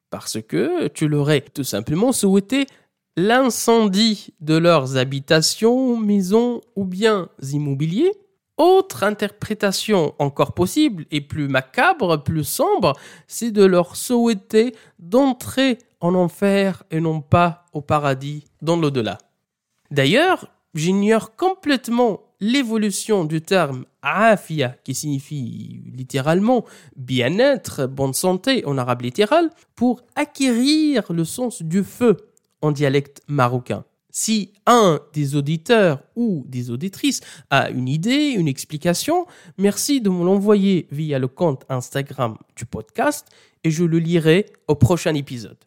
Parce 0.09 0.41
que 0.41 0.89
tu 0.89 1.07
leur 1.07 1.21
aurais 1.21 1.39
tout 1.39 1.63
simplement 1.63 2.11
souhaité 2.11 2.67
l'incendie 3.15 4.33
de 4.41 4.57
leurs 4.57 4.97
habitations, 4.97 5.95
maisons 5.95 6.59
ou 6.75 6.83
biens 6.83 7.29
immobiliers. 7.53 8.11
Autre 8.57 9.03
interprétation 9.03 10.13
encore 10.19 10.53
possible 10.53 11.05
et 11.11 11.21
plus 11.21 11.47
macabre, 11.47 12.21
plus 12.21 12.43
sombre, 12.43 12.97
c'est 13.25 13.51
de 13.51 13.63
leur 13.63 13.95
souhaiter 13.95 14.75
d'entrer 14.99 15.77
en 16.01 16.13
enfer 16.13 16.83
et 16.91 16.99
non 16.99 17.21
pas 17.21 17.63
au 17.71 17.79
paradis 17.79 18.43
dans 18.61 18.75
l'au-delà. 18.75 19.17
D'ailleurs, 19.91 20.47
j'ignore 20.73 21.37
complètement 21.37 22.19
l'évolution 22.41 23.23
du 23.23 23.41
terme 23.41 23.85
afia, 24.01 24.75
qui 24.83 24.95
signifie 24.95 25.83
littéralement 25.95 26.65
bien-être, 26.95 27.85
bonne 27.85 28.13
santé 28.13 28.65
en 28.65 28.77
arabe 28.77 29.03
littéral, 29.03 29.51
pour 29.75 30.01
acquérir 30.15 31.13
le 31.13 31.23
sens 31.23 31.61
du 31.61 31.83
feu 31.83 32.17
en 32.61 32.71
dialecte 32.71 33.21
marocain. 33.27 33.85
Si 34.09 34.51
un 34.65 34.99
des 35.13 35.35
auditeurs 35.35 36.03
ou 36.17 36.43
des 36.47 36.69
auditrices 36.69 37.21
a 37.49 37.69
une 37.69 37.87
idée, 37.87 38.31
une 38.31 38.47
explication, 38.47 39.25
merci 39.57 40.01
de 40.01 40.09
me 40.09 40.25
l'envoyer 40.25 40.87
via 40.91 41.17
le 41.17 41.29
compte 41.29 41.63
Instagram 41.69 42.37
du 42.57 42.65
podcast 42.65 43.27
et 43.63 43.71
je 43.71 43.85
le 43.85 43.99
lirai 43.99 44.47
au 44.67 44.75
prochain 44.75 45.13
épisode. 45.13 45.57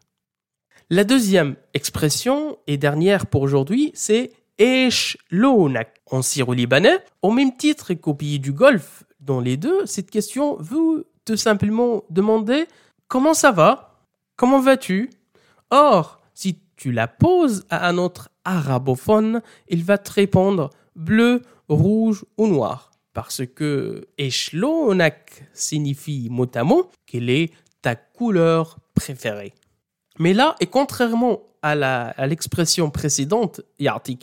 La 0.91 1.05
deuxième 1.05 1.57
expression 1.73 2.59
et 2.67 2.77
dernière 2.77 3.27
pour 3.27 3.41
aujourd'hui, 3.41 3.93
c'est 3.95 4.33
Eshlonak 4.59 6.01
en 6.11 6.23
syro-libanais. 6.23 6.99
Au 7.23 7.31
même 7.31 7.57
titre 7.57 7.95
qu'au 7.95 8.15
pays 8.15 8.39
du 8.39 8.53
Golfe, 8.53 9.05
dans 9.21 9.41
les 9.41 9.57
deux, 9.57 9.87
cette 9.87 10.11
question 10.11 10.57
veut 10.57 11.07
te 11.25 11.37
simplement 11.37 12.05
demander 12.11 12.67
comment 13.09 13.35
ça 13.35 13.51
va? 13.51 14.01
Comment 14.37 14.61
vas-tu? 14.61 15.11
Or, 15.71 16.21
si 16.35 16.59
tu 16.77 16.93
la 16.93 17.09
poses 17.09 17.65
à 17.71 17.89
un 17.89 17.99
autre 17.99 18.31
arabophone, 18.45 19.41
il 19.69 19.83
va 19.85 19.99
te 19.99 20.13
répondre 20.13 20.71
bleu, 20.95 21.43
rouge 21.69 22.25
ou 22.37 22.47
noir. 22.47 22.91
Parce 23.13 23.47
que 23.47 24.09
Eshlonak 24.19 25.49
signifie 25.53 26.29
mot 26.31 26.51
à 26.55 26.65
mot 26.65 26.91
quelle 27.07 27.31
est 27.31 27.53
ta 27.81 27.95
couleur 27.95 28.79
préférée. 28.95 29.55
Mais 30.19 30.33
là, 30.33 30.57
et 30.61 30.67
contrairement 30.67 31.43
à 31.65 32.27
l'expression 32.27 32.91
précédente, 32.91 33.63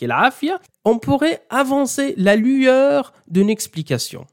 afia, 0.09 0.59
on 0.85 0.99
pourrait 0.99 1.43
avancer 1.49 2.13
la 2.17 2.35
lueur 2.35 3.13
d'une 3.27 3.49
explication. 3.49 4.27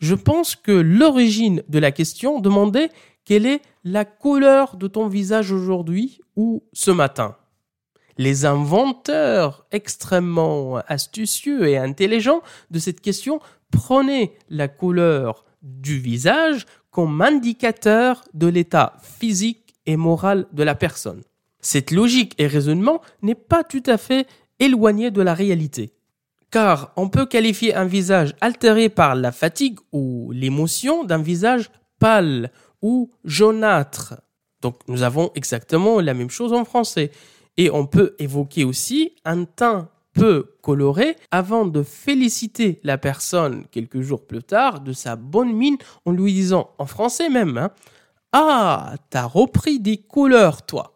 Je 0.00 0.14
pense 0.14 0.56
que 0.56 0.72
l'origine 0.72 1.62
de 1.68 1.78
la 1.78 1.92
question 1.92 2.40
demandait 2.40 2.90
quelle 3.24 3.46
est 3.46 3.62
la 3.84 4.04
couleur 4.04 4.76
de 4.76 4.88
ton 4.88 5.06
visage 5.06 5.52
aujourd'hui 5.52 6.20
ou 6.34 6.64
ce 6.72 6.90
matin. 6.90 7.36
Les 8.18 8.44
inventeurs 8.44 9.66
extrêmement 9.70 10.78
astucieux 10.88 11.68
et 11.68 11.78
intelligents 11.78 12.42
de 12.70 12.78
cette 12.78 13.00
question 13.00 13.40
prenaient 13.70 14.32
la 14.48 14.68
couleur 14.68 15.44
du 15.62 15.98
visage 15.98 16.66
comme 16.90 17.20
indicateur 17.22 18.24
de 18.34 18.48
l'état 18.48 18.94
physique 19.02 19.74
et 19.86 19.96
morale 19.96 20.46
de 20.52 20.62
la 20.62 20.74
personne. 20.74 21.22
Cette 21.66 21.90
logique 21.90 22.32
et 22.38 22.46
raisonnement 22.46 23.00
n'est 23.22 23.34
pas 23.34 23.64
tout 23.64 23.82
à 23.86 23.98
fait 23.98 24.28
éloigné 24.60 25.10
de 25.10 25.20
la 25.20 25.34
réalité. 25.34 25.94
Car 26.52 26.92
on 26.94 27.08
peut 27.08 27.26
qualifier 27.26 27.74
un 27.74 27.86
visage 27.86 28.36
altéré 28.40 28.88
par 28.88 29.16
la 29.16 29.32
fatigue 29.32 29.80
ou 29.90 30.30
l'émotion 30.30 31.02
d'un 31.02 31.20
visage 31.20 31.72
pâle 31.98 32.52
ou 32.82 33.10
jaunâtre. 33.24 34.14
Donc 34.62 34.76
nous 34.86 35.02
avons 35.02 35.32
exactement 35.34 35.98
la 36.00 36.14
même 36.14 36.30
chose 36.30 36.52
en 36.52 36.64
français. 36.64 37.10
Et 37.56 37.68
on 37.68 37.84
peut 37.84 38.14
évoquer 38.20 38.62
aussi 38.62 39.16
un 39.24 39.44
teint 39.44 39.88
peu 40.12 40.54
coloré 40.62 41.16
avant 41.32 41.66
de 41.66 41.82
féliciter 41.82 42.78
la 42.84 42.96
personne 42.96 43.64
quelques 43.72 44.02
jours 44.02 44.24
plus 44.24 44.44
tard 44.44 44.82
de 44.82 44.92
sa 44.92 45.16
bonne 45.16 45.52
mine 45.52 45.78
en 46.04 46.12
lui 46.12 46.32
disant, 46.32 46.70
en 46.78 46.86
français 46.86 47.28
même, 47.28 47.58
hein, 47.58 47.72
Ah, 48.30 48.94
t'as 49.10 49.26
repris 49.26 49.80
des 49.80 49.96
couleurs, 49.96 50.64
toi. 50.64 50.95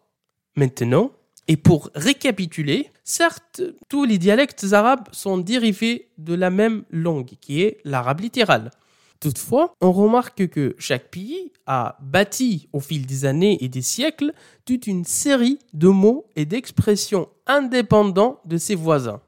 Maintenant, 0.55 1.11
et 1.47 1.57
pour 1.57 1.89
récapituler, 1.95 2.89
certes, 3.03 3.61
tous 3.89 4.05
les 4.05 4.17
dialectes 4.17 4.65
arabes 4.71 5.07
sont 5.11 5.37
dérivés 5.37 6.09
de 6.17 6.33
la 6.33 6.49
même 6.49 6.83
langue, 6.91 7.31
qui 7.41 7.61
est 7.61 7.77
l'arabe 7.83 8.21
littéral. 8.21 8.71
Toutefois, 9.19 9.75
on 9.81 9.91
remarque 9.91 10.47
que 10.47 10.75
chaque 10.79 11.09
pays 11.09 11.51
a 11.67 11.97
bâti 12.01 12.67
au 12.73 12.79
fil 12.79 13.05
des 13.05 13.25
années 13.25 13.63
et 13.63 13.69
des 13.69 13.83
siècles 13.83 14.33
toute 14.65 14.87
une 14.87 15.05
série 15.05 15.59
de 15.73 15.87
mots 15.87 16.25
et 16.35 16.45
d'expressions 16.45 17.29
indépendants 17.45 18.39
de 18.45 18.57
ses 18.57 18.75
voisins. 18.75 19.21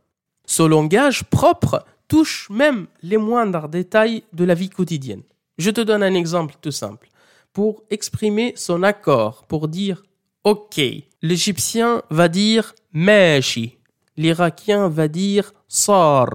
Ce 0.46 0.64
langage 0.64 1.24
propre 1.26 1.86
touche 2.08 2.50
même 2.50 2.88
les 3.02 3.18
moindres 3.18 3.70
détails 3.70 4.24
de 4.34 4.44
la 4.44 4.56
vie 4.56 4.70
quotidienne. 4.70 5.24
Je 5.58 5.70
te 5.70 5.82
donne 5.82 6.04
un 6.04 6.16
exemple 6.16 6.56
tout 6.62 6.72
simple. 6.72 7.10
Pour 7.54 7.84
exprimer 7.92 8.54
son 8.56 8.82
accord, 8.82 9.46
pour 9.46 9.68
dire 9.68 10.04
OK, 10.44 10.82
l'égyptien 11.22 12.02
va 12.10 12.28
dire 12.28 12.76
Meshi, 12.92 13.78
l'Irakien 14.18 14.90
va 14.90 15.08
dire 15.08 15.54
Sar, 15.70 16.28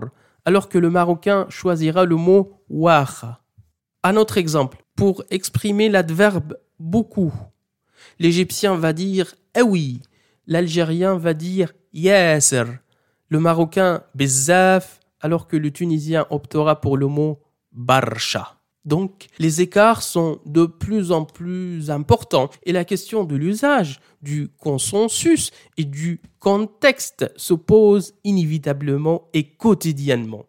alors 0.47 0.71
que 0.71 0.79
le 0.79 0.89
Marocain 0.89 1.45
choisira 1.51 2.07
le 2.07 2.17
mot 2.17 2.63
Waha. 2.71 3.43
Un 4.03 4.17
autre 4.17 4.39
exemple, 4.39 4.83
pour 4.97 5.25
exprimer 5.29 5.91
l'adverbe 5.91 6.57
beaucoup, 6.79 7.35
l'Égyptien 8.19 8.77
va 8.77 8.95
dire 8.95 9.35
oui, 9.63 10.01
l'Algérien 10.47 11.19
va 11.19 11.35
dire 11.35 11.75
yasser, 11.93 12.65
le 13.29 13.41
Marocain 13.41 14.05
bezaf, 14.15 15.01
alors 15.21 15.49
que 15.49 15.57
le 15.57 15.71
Tunisien 15.71 16.27
optera 16.31 16.81
pour 16.81 16.97
le 16.97 17.09
mot 17.09 17.43
barsha. 17.73 18.58
Donc, 18.89 19.27
les 19.39 19.61
écarts 19.61 20.03
sont 20.03 20.41
de 20.47 20.65
plus 20.65 21.13
en 21.13 21.27
plus 21.27 21.91
importants 21.91 22.49
et 22.65 22.73
la 22.73 22.87
question 22.87 23.25
de 23.25 23.37
l'usage, 23.37 24.01
du 24.23 24.49
consensus 24.59 25.51
et 25.77 25.85
du 25.85 26.23
contexte 26.39 27.31
se 27.37 27.53
pose 27.53 28.15
inévitablement 28.25 29.29
et 29.35 29.45
quotidiennement. 29.45 30.47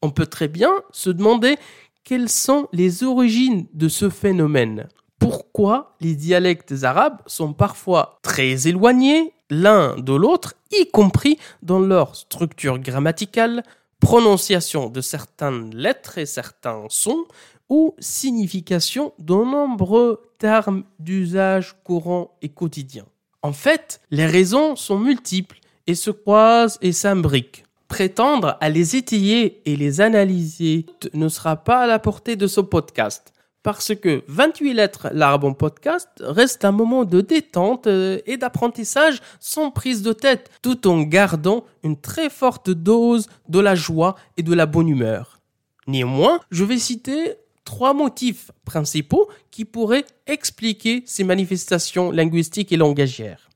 On 0.00 0.10
peut 0.10 0.26
très 0.26 0.46
bien 0.46 0.70
se 0.92 1.10
demander 1.10 1.56
quelles 2.04 2.28
sont 2.28 2.68
les 2.72 3.02
origines 3.02 3.66
de 3.74 3.88
ce 3.88 4.10
phénomène 4.10 4.86
Pourquoi 5.18 5.96
les 6.00 6.14
dialectes 6.14 6.84
arabes 6.84 7.20
sont 7.26 7.52
parfois 7.52 8.20
très 8.22 8.68
éloignés 8.68 9.32
l'un 9.50 9.96
de 9.96 10.14
l'autre, 10.14 10.54
y 10.70 10.88
compris 10.88 11.36
dans 11.62 11.80
leur 11.80 12.14
structure 12.14 12.78
grammaticale, 12.78 13.64
prononciation 13.98 14.88
de 14.88 15.00
certaines 15.00 15.74
lettres 15.76 16.18
et 16.18 16.26
certains 16.26 16.86
sons, 16.88 17.24
ou 17.72 17.94
signification 17.98 19.14
de 19.18 19.32
nombreux 19.32 20.20
termes 20.36 20.84
d'usage 20.98 21.74
courant 21.84 22.36
et 22.42 22.50
quotidien. 22.50 23.06
En 23.40 23.54
fait, 23.54 24.02
les 24.10 24.26
raisons 24.26 24.76
sont 24.76 24.98
multiples 24.98 25.58
et 25.86 25.94
se 25.94 26.10
croisent 26.10 26.76
et 26.82 26.92
s'imbriquent. 26.92 27.64
Prétendre 27.88 28.58
à 28.60 28.68
les 28.68 28.94
étayer 28.94 29.62
et 29.64 29.76
les 29.76 30.02
analyser 30.02 30.84
ne 31.14 31.30
sera 31.30 31.56
pas 31.56 31.78
à 31.78 31.86
la 31.86 31.98
portée 31.98 32.36
de 32.36 32.46
ce 32.46 32.60
podcast. 32.60 33.32
Parce 33.62 33.94
que 33.94 34.22
28 34.28 34.74
lettres 34.74 35.08
l'Arbon 35.14 35.54
Podcast 35.54 36.08
reste 36.20 36.66
un 36.66 36.72
moment 36.72 37.04
de 37.06 37.22
détente 37.22 37.86
euh, 37.86 38.18
et 38.26 38.36
d'apprentissage 38.36 39.22
sans 39.40 39.70
prise 39.70 40.02
de 40.02 40.12
tête, 40.12 40.50
tout 40.60 40.86
en 40.86 41.00
gardant 41.00 41.64
une 41.84 41.98
très 41.98 42.28
forte 42.28 42.68
dose 42.68 43.28
de 43.48 43.60
la 43.60 43.74
joie 43.74 44.16
et 44.36 44.42
de 44.42 44.52
la 44.52 44.66
bonne 44.66 44.88
humeur. 44.88 45.38
Néanmoins, 45.86 46.40
je 46.50 46.64
vais 46.64 46.78
citer 46.78 47.36
trois 47.64 47.94
motifs 47.94 48.50
principaux 48.64 49.28
qui 49.50 49.64
pourraient 49.64 50.04
expliquer 50.26 51.02
ces 51.06 51.24
manifestations 51.24 52.10
linguistiques 52.10 52.72
et 52.72 52.76
langagières. 52.76 53.50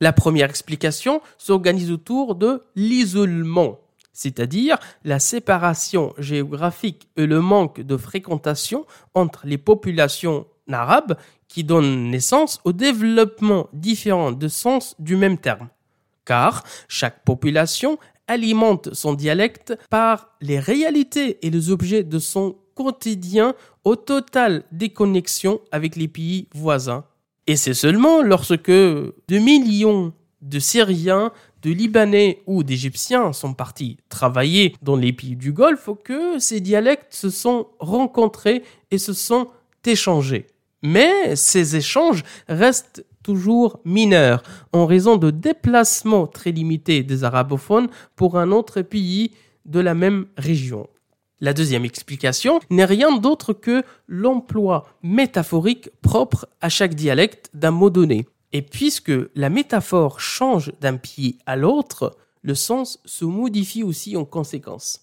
La 0.00 0.12
première 0.12 0.48
explication 0.48 1.20
s'organise 1.36 1.92
autour 1.92 2.34
de 2.34 2.62
l'isolement, 2.74 3.80
c'est-à-dire 4.12 4.78
la 5.04 5.18
séparation 5.18 6.14
géographique 6.18 7.08
et 7.16 7.26
le 7.26 7.40
manque 7.40 7.80
de 7.80 7.96
fréquentation 7.96 8.86
entre 9.14 9.46
les 9.46 9.58
populations 9.58 10.46
arabes 10.72 11.16
qui 11.48 11.64
donnent 11.64 12.10
naissance 12.10 12.60
au 12.64 12.72
développement 12.72 13.68
différent 13.72 14.32
de 14.32 14.48
sens 14.48 14.94
du 14.98 15.16
même 15.16 15.36
terme. 15.36 15.68
Car 16.24 16.64
chaque 16.88 17.24
population 17.24 17.98
alimente 18.26 18.94
son 18.94 19.14
dialecte 19.14 19.76
par 19.90 20.30
les 20.40 20.60
réalités 20.60 21.44
et 21.44 21.50
les 21.50 21.70
objets 21.70 22.04
de 22.04 22.18
son 22.18 22.56
quotidien 22.82 23.54
au 23.84 23.96
total 23.96 24.64
déconnexion 24.72 25.60
avec 25.70 25.96
les 25.96 26.08
pays 26.08 26.48
voisins. 26.54 27.04
Et 27.46 27.56
c'est 27.56 27.74
seulement 27.74 28.22
lorsque 28.22 28.70
de 28.70 29.38
millions 29.38 30.12
de 30.40 30.58
Syriens, 30.58 31.32
de 31.62 31.70
Libanais 31.70 32.42
ou 32.46 32.62
d'Égyptiens 32.62 33.32
sont 33.34 33.52
partis 33.52 33.98
travailler 34.08 34.74
dans 34.80 34.96
les 34.96 35.12
pays 35.12 35.36
du 35.36 35.52
Golfe 35.52 35.90
que 36.04 36.38
ces 36.38 36.60
dialectes 36.60 37.12
se 37.12 37.28
sont 37.28 37.66
rencontrés 37.78 38.62
et 38.90 38.98
se 38.98 39.12
sont 39.12 39.48
échangés. 39.84 40.46
Mais 40.82 41.36
ces 41.36 41.76
échanges 41.76 42.22
restent 42.48 43.04
toujours 43.22 43.80
mineurs 43.84 44.42
en 44.72 44.86
raison 44.86 45.18
de 45.18 45.30
déplacements 45.30 46.26
très 46.26 46.52
limités 46.52 47.02
des 47.02 47.24
arabophones 47.24 47.88
pour 48.16 48.38
un 48.38 48.50
autre 48.50 48.80
pays 48.80 49.32
de 49.66 49.80
la 49.80 49.94
même 49.94 50.26
région. 50.38 50.88
La 51.42 51.54
deuxième 51.54 51.86
explication 51.86 52.60
n'est 52.68 52.84
rien 52.84 53.16
d'autre 53.16 53.54
que 53.54 53.82
l'emploi 54.06 54.86
métaphorique 55.02 55.88
propre 56.02 56.46
à 56.60 56.68
chaque 56.68 56.94
dialecte 56.94 57.50
d'un 57.54 57.70
mot 57.70 57.88
donné. 57.88 58.26
Et 58.52 58.60
puisque 58.60 59.12
la 59.34 59.48
métaphore 59.48 60.20
change 60.20 60.72
d'un 60.80 60.98
pied 60.98 61.38
à 61.46 61.56
l'autre, 61.56 62.18
le 62.42 62.54
sens 62.54 63.00
se 63.06 63.24
modifie 63.24 63.82
aussi 63.82 64.18
en 64.18 64.26
conséquence. 64.26 65.00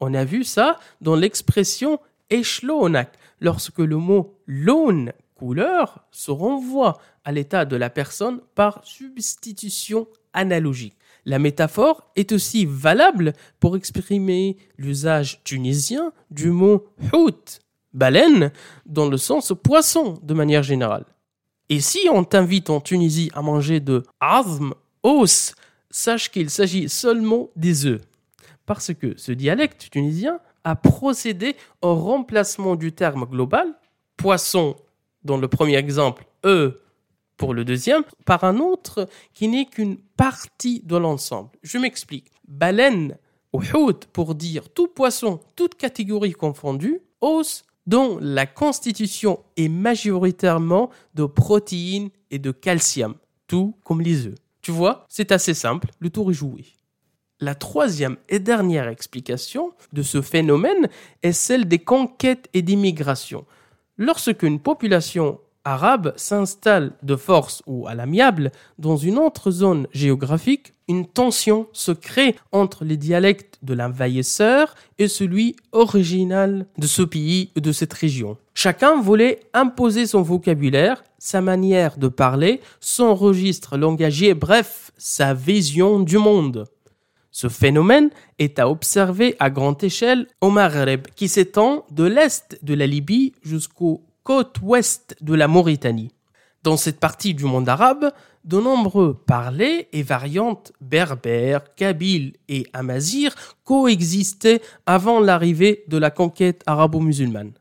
On 0.00 0.14
a 0.14 0.24
vu 0.24 0.42
ça 0.42 0.80
dans 1.00 1.14
l'expression 1.14 2.00
échelonac, 2.30 3.16
lorsque 3.40 3.78
le 3.78 3.96
mot 3.96 4.36
laune, 4.46 5.12
couleur, 5.36 6.04
se 6.10 6.32
renvoie 6.32 6.98
à 7.24 7.30
l'état 7.30 7.64
de 7.64 7.76
la 7.76 7.90
personne 7.90 8.40
par 8.56 8.80
substitution 8.84 10.08
analogique. 10.32 10.96
La 11.28 11.38
métaphore 11.38 12.10
est 12.16 12.32
aussi 12.32 12.64
valable 12.64 13.34
pour 13.60 13.76
exprimer 13.76 14.56
l'usage 14.78 15.44
tunisien 15.44 16.10
du 16.30 16.50
mot 16.50 16.86
hout, 17.12 17.60
baleine, 17.92 18.50
dans 18.86 19.10
le 19.10 19.18
sens 19.18 19.52
poisson 19.62 20.18
de 20.22 20.32
manière 20.32 20.62
générale. 20.62 21.04
Et 21.68 21.80
si 21.80 22.08
on 22.10 22.24
t'invite 22.24 22.70
en 22.70 22.80
Tunisie 22.80 23.30
à 23.34 23.42
manger 23.42 23.78
de 23.78 24.04
azm, 24.20 24.72
os, 25.02 25.54
sache 25.90 26.30
qu'il 26.30 26.48
s'agit 26.48 26.88
seulement 26.88 27.50
des 27.56 27.84
œufs. 27.84 28.00
Parce 28.64 28.94
que 28.94 29.12
ce 29.18 29.32
dialecte 29.32 29.90
tunisien 29.90 30.40
a 30.64 30.76
procédé 30.76 31.56
au 31.82 31.94
remplacement 31.94 32.74
du 32.74 32.92
terme 32.92 33.26
global, 33.26 33.74
poisson 34.16 34.76
dans 35.24 35.36
le 35.36 35.46
premier 35.46 35.76
exemple, 35.76 36.24
œufs 36.46 36.74
pour 37.38 37.54
le 37.54 37.64
deuxième, 37.64 38.02
par 38.26 38.44
un 38.44 38.58
autre 38.58 39.08
qui 39.32 39.48
n'est 39.48 39.64
qu'une 39.64 39.96
partie 39.96 40.82
de 40.84 40.96
l'ensemble. 40.96 41.48
Je 41.62 41.78
m'explique. 41.78 42.30
Baleine 42.46 43.16
ou 43.54 43.62
hout 43.74 44.06
pour 44.12 44.34
dire 44.34 44.68
tout 44.68 44.88
poisson, 44.88 45.40
toute 45.56 45.76
catégorie 45.76 46.32
confondue, 46.32 47.00
os 47.22 47.64
dont 47.86 48.18
la 48.20 48.44
constitution 48.44 49.40
est 49.56 49.68
majoritairement 49.68 50.90
de 51.14 51.24
protéines 51.24 52.10
et 52.30 52.38
de 52.38 52.50
calcium, 52.50 53.14
tout 53.46 53.74
comme 53.82 54.02
les 54.02 54.26
œufs. 54.26 54.34
Tu 54.60 54.70
vois, 54.70 55.06
c'est 55.08 55.32
assez 55.32 55.54
simple, 55.54 55.88
le 55.98 56.10
tour 56.10 56.30
est 56.30 56.34
joué. 56.34 56.66
La 57.40 57.54
troisième 57.54 58.16
et 58.28 58.40
dernière 58.40 58.88
explication 58.88 59.72
de 59.92 60.02
ce 60.02 60.20
phénomène 60.20 60.88
est 61.22 61.32
celle 61.32 61.66
des 61.66 61.78
conquêtes 61.78 62.48
et 62.52 62.62
d'immigration. 62.62 63.46
Lorsqu'une 63.96 64.60
population 64.60 65.40
arabe 65.68 66.14
s'installe 66.16 66.92
de 67.02 67.14
force 67.14 67.62
ou 67.66 67.86
à 67.86 67.94
l'amiable 67.94 68.52
dans 68.78 68.96
une 68.96 69.18
autre 69.18 69.50
zone 69.50 69.86
géographique, 69.92 70.72
une 70.88 71.06
tension 71.06 71.66
se 71.74 71.92
crée 71.92 72.36
entre 72.52 72.86
les 72.86 72.96
dialectes 72.96 73.58
de 73.62 73.74
l'envahisseur 73.74 74.74
et 74.98 75.08
celui 75.08 75.56
original 75.72 76.66
de 76.78 76.86
ce 76.86 77.02
pays 77.02 77.50
ou 77.54 77.60
de 77.60 77.72
cette 77.72 77.92
région. 77.92 78.38
Chacun 78.54 78.98
voulait 78.98 79.40
imposer 79.52 80.06
son 80.06 80.22
vocabulaire, 80.22 81.04
sa 81.18 81.42
manière 81.42 81.98
de 81.98 82.08
parler, 82.08 82.62
son 82.80 83.14
registre 83.14 83.76
langagier, 83.76 84.32
bref, 84.32 84.90
sa 84.96 85.34
vision 85.34 86.00
du 86.00 86.16
monde. 86.16 86.64
Ce 87.30 87.48
phénomène 87.48 88.08
est 88.38 88.58
à 88.58 88.70
observer 88.70 89.36
à 89.38 89.50
grande 89.50 89.84
échelle 89.84 90.26
au 90.40 90.48
Maghreb, 90.48 91.06
qui 91.14 91.28
s'étend 91.28 91.84
de 91.90 92.04
l'est 92.04 92.58
de 92.62 92.72
la 92.72 92.86
Libye 92.86 93.34
jusqu'au 93.42 94.02
côte 94.28 94.58
ouest 94.60 95.16
de 95.22 95.32
la 95.32 95.48
Mauritanie. 95.48 96.12
Dans 96.62 96.76
cette 96.76 97.00
partie 97.00 97.32
du 97.32 97.44
monde 97.44 97.66
arabe, 97.66 98.12
de 98.44 98.60
nombreux 98.60 99.14
parlers 99.14 99.88
et 99.94 100.02
variantes 100.02 100.70
berbères, 100.82 101.74
kabyles 101.76 102.34
et 102.46 102.66
amazirs 102.74 103.34
coexistaient 103.64 104.60
avant 104.84 105.20
l'arrivée 105.20 105.82
de 105.88 105.96
la 105.96 106.10
conquête 106.10 106.62
arabo-musulmane. 106.66 107.52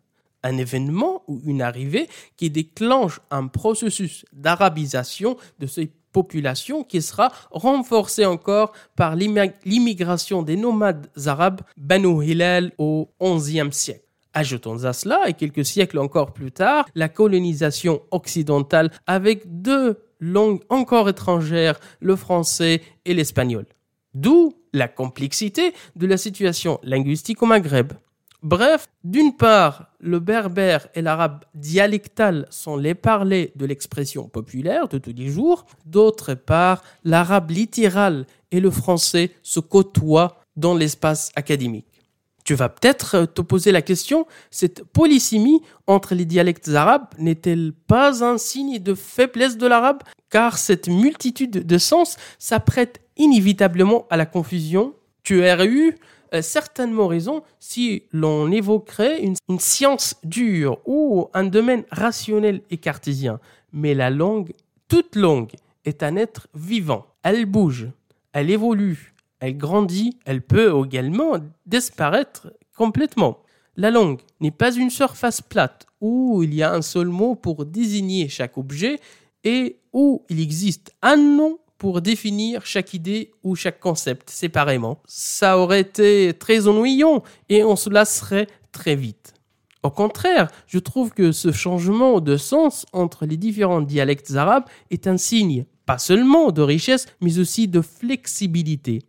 Un 0.43 0.57
événement 0.57 1.23
ou 1.29 1.39
une 1.45 1.61
arrivée 1.61 2.09
qui 2.35 2.49
déclenche 2.49 3.21
un 3.31 3.47
processus 3.47 4.25
d'arabisation 4.33 5.37
de 5.59 5.67
ces 5.67 5.89
populations 6.11 6.83
qui 6.83 7.01
sera 7.01 7.31
renforcé 7.49 8.25
encore 8.25 8.73
par 8.97 9.15
l'immi- 9.15 9.53
l'immigration 9.63 10.43
des 10.43 10.57
nomades 10.57 11.07
arabes 11.27 11.61
Banu 11.77 12.25
Hilal 12.25 12.73
au 12.77 13.07
XIe 13.21 13.71
siècle. 13.71 14.03
Ajoutons 14.37 14.83
à 14.83 14.93
cela, 14.93 15.27
et 15.27 15.33
quelques 15.33 15.65
siècles 15.65 15.97
encore 15.97 16.31
plus 16.31 16.51
tard, 16.51 16.85
la 16.93 17.09
colonisation 17.09 18.03
occidentale 18.11 18.91
avec 19.07 19.63
deux 19.63 19.97
langues 20.19 20.61
encore 20.69 21.09
étrangères, 21.09 21.79
le 22.01 22.15
français 22.15 22.83
et 23.05 23.15
l'espagnol. 23.15 23.65
D'où 24.13 24.53
la 24.73 24.87
complexité 24.87 25.73
de 25.95 26.05
la 26.05 26.17
situation 26.17 26.79
linguistique 26.83 27.41
au 27.41 27.47
Maghreb. 27.47 27.93
Bref, 28.43 28.85
d'une 29.03 29.35
part, 29.35 29.87
le 29.99 30.19
berbère 30.19 30.87
et 30.93 31.01
l'arabe 31.01 31.43
dialectal 31.55 32.45
sont 32.51 32.77
les 32.77 32.93
parlers 32.93 33.51
de 33.55 33.65
l'expression 33.65 34.29
populaire 34.29 34.87
de 34.87 34.99
tous 34.99 35.15
les 35.17 35.29
jours. 35.29 35.65
D'autre 35.87 36.35
part, 36.35 36.83
l'arabe 37.03 37.49
littéral 37.49 38.27
et 38.51 38.59
le 38.59 38.69
français 38.69 39.31
se 39.41 39.59
côtoient 39.59 40.37
dans 40.55 40.75
l'espace 40.75 41.31
académique. 41.35 41.86
Tu 42.47 42.55
vas 42.55 42.69
peut-être 42.69 43.25
te 43.25 43.41
poser 43.41 43.73
la 43.73 43.81
question, 43.81 44.25
cette 44.51 44.85
polysémie 44.85 45.61
entre 45.85 46.15
les 46.15 46.23
dialectes 46.23 46.69
arabes 46.69 47.09
n'est-elle 47.17 47.73
pas 47.73 48.23
un 48.23 48.37
signe 48.37 48.79
de 48.79 48.93
faiblesse 48.93 49.57
de 49.57 49.67
l'arabe? 49.67 50.01
Car 50.29 50.57
cette 50.57 50.87
multitude 50.87 51.67
de 51.67 51.77
sens 51.77 52.15
s'apprête 52.39 53.01
inévitablement 53.17 54.07
à 54.09 54.15
la 54.15 54.25
confusion. 54.25 54.93
Tu 55.23 55.39
aurais 55.39 55.67
eu 55.67 55.97
euh, 56.33 56.41
certainement 56.41 57.07
raison 57.07 57.43
si 57.59 58.03
l'on 58.13 58.49
évoquerait 58.49 59.21
une 59.21 59.59
science 59.59 60.15
dure 60.23 60.79
ou 60.85 61.27
un 61.33 61.43
domaine 61.43 61.83
rationnel 61.91 62.61
et 62.69 62.77
cartésien. 62.77 63.41
Mais 63.73 63.93
la 63.93 64.09
langue, 64.09 64.53
toute 64.87 65.17
langue, 65.17 65.51
est 65.83 66.01
un 66.01 66.15
être 66.15 66.47
vivant. 66.55 67.07
Elle 67.23 67.45
bouge, 67.45 67.89
elle 68.31 68.49
évolue, 68.49 69.13
elle 69.39 69.57
grandit, 69.57 70.17
elle 70.25 70.41
peut 70.41 70.73
également 70.85 71.37
disparaître 71.65 72.53
complètement. 72.75 73.39
La 73.75 73.91
langue 73.91 74.21
n'est 74.39 74.51
pas 74.51 74.73
une 74.73 74.89
surface 74.89 75.41
plate 75.41 75.85
où 76.01 76.41
il 76.43 76.53
y 76.53 76.63
a 76.63 76.73
un 76.73 76.81
seul 76.81 77.07
mot 77.07 77.35
pour 77.35 77.65
désigner 77.65 78.27
chaque 78.29 78.57
objet 78.57 78.99
et 79.43 79.77
où 79.93 80.25
il 80.29 80.39
existe 80.39 80.91
un 81.01 81.17
nom 81.17 81.59
pour 81.77 82.01
définir 82.01 82.65
chaque 82.65 82.93
idée 82.93 83.31
ou 83.43 83.55
chaque 83.55 83.79
concept 83.79 84.29
séparément. 84.29 84.99
Ça 85.05 85.59
aurait 85.59 85.81
été 85.81 86.33
très 86.33 86.67
ennuyant 86.67 87.23
et 87.49 87.63
on 87.63 87.75
se 87.75 87.89
lasserait 87.89 88.47
très 88.71 88.95
vite. 88.95 89.35
Au 89.83 89.91
contraire, 89.91 90.49
je 90.65 90.79
trouve 90.79 91.11
que 91.11 91.31
ce 91.31 91.51
changement 91.51 92.19
de 92.19 92.35
sens 92.35 92.85
entre 92.93 93.25
les 93.25 93.37
différents 93.37 93.81
dialectes 93.81 94.35
arabes 94.35 94.65
est 94.89 95.07
un 95.07 95.17
signe 95.17 95.65
pas 95.85 95.97
seulement 95.97 96.51
de 96.51 96.61
richesse, 96.61 97.05
mais 97.21 97.39
aussi 97.39 97.67
de 97.67 97.81
flexibilité, 97.81 99.03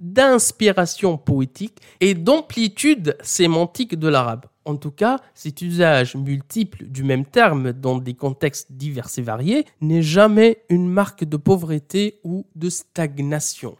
d'inspiration 0.00 1.18
poétique 1.18 1.78
et 2.00 2.14
d'amplitude 2.14 3.16
sémantique 3.22 3.98
de 3.98 4.08
l'arabe. 4.08 4.46
En 4.64 4.76
tout 4.76 4.90
cas, 4.90 5.20
cet 5.34 5.62
usage 5.62 6.16
multiple 6.16 6.84
du 6.84 7.02
même 7.02 7.24
terme 7.24 7.72
dans 7.72 7.98
des 7.98 8.14
contextes 8.14 8.72
divers 8.72 9.08
et 9.16 9.22
variés 9.22 9.66
n'est 9.80 10.02
jamais 10.02 10.62
une 10.68 10.88
marque 10.88 11.24
de 11.24 11.36
pauvreté 11.36 12.20
ou 12.24 12.46
de 12.54 12.68
stagnation. 12.68 13.76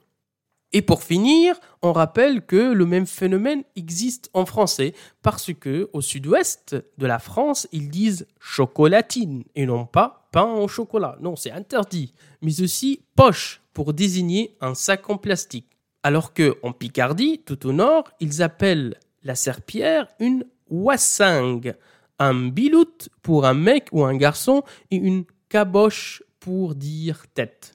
Et 0.72 0.82
pour 0.82 1.02
finir, 1.02 1.56
on 1.82 1.92
rappelle 1.92 2.46
que 2.46 2.72
le 2.72 2.86
même 2.86 3.06
phénomène 3.06 3.64
existe 3.74 4.30
en 4.34 4.46
français 4.46 4.94
parce 5.20 5.52
que 5.52 5.90
au 5.92 6.00
sud-ouest 6.00 6.76
de 6.96 7.06
la 7.06 7.18
France, 7.18 7.66
ils 7.72 7.90
disent 7.90 8.28
chocolatine 8.38 9.42
et 9.56 9.66
non 9.66 9.84
pas 9.84 10.28
pain 10.32 10.44
au 10.44 10.68
chocolat. 10.68 11.16
Non, 11.20 11.34
c'est 11.34 11.50
interdit. 11.50 12.14
Mais 12.40 12.62
aussi 12.62 13.02
poche 13.16 13.62
pour 13.72 13.92
désigner 13.92 14.56
un 14.60 14.74
sac 14.74 15.10
en 15.10 15.16
plastique. 15.16 15.66
Alors 16.02 16.32
que 16.32 16.56
en 16.62 16.72
Picardie, 16.72 17.42
tout 17.44 17.66
au 17.66 17.72
nord, 17.72 18.04
ils 18.20 18.42
appellent 18.42 18.96
la 19.22 19.34
serpillère 19.34 20.08
une 20.18 20.44
wassingue, 20.70 21.74
un 22.18 22.48
bilout 22.48 23.08
pour 23.22 23.44
un 23.44 23.54
mec 23.54 23.88
ou 23.92 24.04
un 24.04 24.16
garçon 24.16 24.62
et 24.90 24.96
une 24.96 25.24
caboche 25.48 26.22
pour 26.38 26.74
dire 26.74 27.24
tête. 27.34 27.74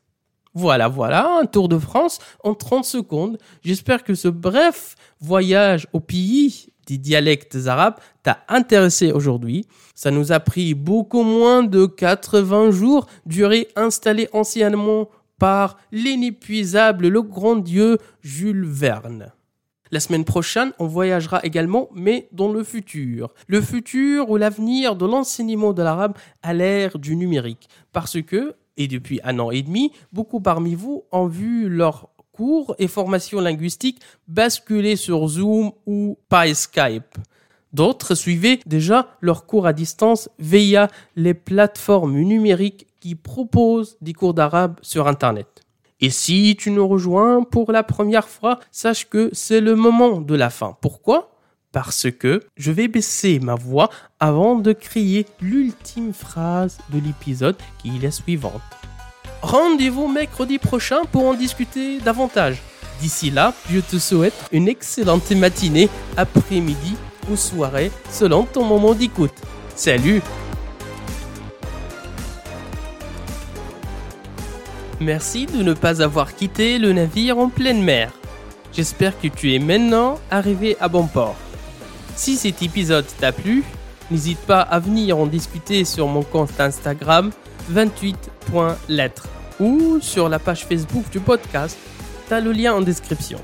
Voilà, 0.54 0.88
voilà, 0.88 1.38
un 1.40 1.46
tour 1.46 1.68
de 1.68 1.78
France 1.78 2.20
en 2.44 2.56
30 2.56 2.86
secondes. 2.86 3.38
J'espère 3.62 4.04
que 4.04 4.16
ce 4.16 4.30
bref 4.30 4.96
voyage 5.20 5.86
au 5.92 6.00
pays 6.00 6.68
des 6.88 6.98
dialectes 6.98 7.58
arabes 7.66 8.00
t'a 8.24 8.40
intéressé 8.48 9.12
aujourd'hui. 9.12 9.66
Ça 9.96 10.12
nous 10.12 10.32
a 10.32 10.40
pris 10.40 10.74
beaucoup 10.74 11.24
moins 11.24 11.64
de 11.64 11.86
80 11.86 12.72
jours, 12.72 13.08
durée 13.26 13.68
installée 13.76 14.30
anciennement 14.32 15.10
par 15.38 15.78
l'inépuisable, 15.92 17.08
le 17.08 17.22
grand 17.22 17.56
dieu 17.56 17.98
Jules 18.22 18.66
Verne. 18.66 19.32
La 19.92 20.00
semaine 20.00 20.26
prochaine, 20.26 20.74
on 20.80 20.88
voyagera 20.88 21.42
également, 21.44 21.90
mais 21.94 22.28
dans 22.32 22.52
le 22.52 22.64
futur. 22.64 23.34
Le 23.48 23.62
futur 23.62 24.30
ou 24.30 24.38
l'avenir 24.38 24.96
de 24.96 25.06
l'enseignement 25.06 25.74
de 25.74 25.84
l'arabe 25.84 26.18
à 26.42 26.54
l'ère 26.54 26.98
du 26.98 27.16
numérique. 27.16 27.70
Parce 27.94 28.22
que, 28.22 28.56
et 28.78 28.88
depuis 28.88 29.20
un 29.24 29.40
an 29.40 29.52
et 29.52 29.62
demi, 29.62 29.92
beaucoup 30.12 30.42
parmi 30.42 30.76
vous 30.76 31.06
ont 31.12 31.28
vu 31.28 31.70
leur 31.70 32.10
cours 32.32 32.76
et 32.80 32.88
formation 32.88 33.40
linguistique 33.40 34.02
basculer 34.28 34.96
sur 34.96 35.28
Zoom 35.28 35.72
ou 35.86 36.18
par 36.28 36.48
Skype. 36.54 37.18
D'autres 37.76 38.16
suivaient 38.16 38.62
déjà 38.66 39.10
leurs 39.20 39.46
cours 39.46 39.68
à 39.68 39.74
distance 39.74 40.30
via 40.40 40.88
les 41.18 41.34
plateformes 41.34 42.18
numériques 42.18 42.88
qui 43.02 43.16
proposent 43.16 43.98
des 44.00 44.14
cours 44.14 44.34
d'arabe 44.34 44.80
sur 44.82 45.10
Internet. 45.10 45.62
Et 46.00 46.10
si 46.10 46.56
tu 46.58 46.72
nous 46.72 46.88
rejoins 46.88 47.44
pour 47.44 47.74
la 47.74 47.84
première 47.84 48.30
fois, 48.30 48.62
sache 48.72 49.10
que 49.10 49.30
c'est 49.34 49.60
le 49.60 49.76
moment 49.76 50.22
de 50.22 50.36
la 50.36 50.50
fin. 50.50 50.78
Pourquoi? 50.80 51.36
Parce 51.74 52.10
que 52.10 52.44
je 52.56 52.72
vais 52.72 52.88
baisser 52.88 53.40
ma 53.40 53.56
voix 53.56 53.90
avant 54.22 54.56
de 54.56 54.72
crier 54.72 55.26
l'ultime 55.42 56.14
phrase 56.14 56.78
de 56.94 57.00
l'épisode 57.00 57.58
qui 57.80 57.98
est 57.98 58.02
la 58.02 58.12
suivante. 58.12 58.62
Rendez-vous 59.42 60.08
mercredi 60.08 60.60
prochain 60.60 61.04
pour 61.12 61.26
en 61.26 61.34
discuter 61.34 62.00
davantage. 62.00 62.62
D'ici 63.02 63.32
là, 63.32 63.54
je 63.70 63.82
te 63.82 63.98
souhaite 63.98 64.48
une 64.54 64.70
excellente 64.70 65.30
matinée, 65.32 65.90
après-midi 66.16 66.96
ou 67.30 67.36
soirée 67.36 67.92
selon 68.12 68.44
ton 68.44 68.64
moment 68.64 68.94
d'écoute. 68.94 69.34
Salut 69.76 70.22
Merci 75.02 75.46
de 75.46 75.62
ne 75.62 75.74
pas 75.74 76.02
avoir 76.02 76.36
quitté 76.36 76.80
le 76.80 76.94
navire 76.94 77.38
en 77.38 77.50
pleine 77.50 77.84
mer. 77.84 78.12
J'espère 78.72 79.20
que 79.20 79.28
tu 79.28 79.54
es 79.54 79.60
maintenant 79.60 80.20
arrivé 80.32 80.78
à 80.80 80.88
bon 80.88 81.08
port. 81.08 81.36
Si 82.16 82.38
cet 82.38 82.62
épisode 82.62 83.06
t'a 83.20 83.34
plu, 83.34 83.64
n'hésite 84.10 84.40
pas 84.40 84.62
à 84.62 84.80
venir 84.80 85.18
en 85.18 85.26
discuter 85.26 85.84
sur 85.84 86.08
mon 86.08 86.24
compte 86.24 86.60
Instagram 86.60 87.32
28.lettres 87.74 89.28
ou 89.60 90.00
sur 90.02 90.30
la 90.30 90.40
page 90.40 90.66
Facebook 90.66 91.10
du 91.12 91.20
podcast, 91.20 91.78
t'as 92.30 92.40
le 92.40 92.52
lien 92.52 92.74
en 92.74 92.82
description. 92.82 93.40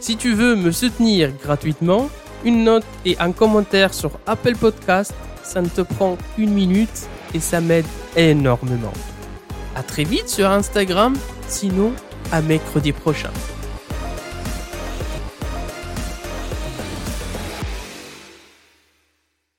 Si 0.00 0.16
tu 0.16 0.34
veux 0.34 0.54
me 0.54 0.70
soutenir 0.70 1.32
gratuitement, 1.42 2.10
une 2.44 2.64
note 2.64 2.84
et 3.04 3.16
un 3.18 3.32
commentaire 3.32 3.94
sur 3.94 4.12
Apple 4.26 4.56
Podcast, 4.56 5.14
ça 5.42 5.62
ne 5.62 5.68
te 5.68 5.80
prend 5.80 6.16
qu'une 6.34 6.52
minute 6.52 7.08
et 7.34 7.40
ça 7.40 7.60
m'aide 7.60 7.86
énormément. 8.16 8.92
À 9.76 9.82
très 9.82 10.04
vite 10.04 10.28
sur 10.28 10.50
Instagram, 10.50 11.14
sinon 11.48 11.92
à 12.32 12.40
mercredi 12.40 12.92
prochain. 12.92 13.30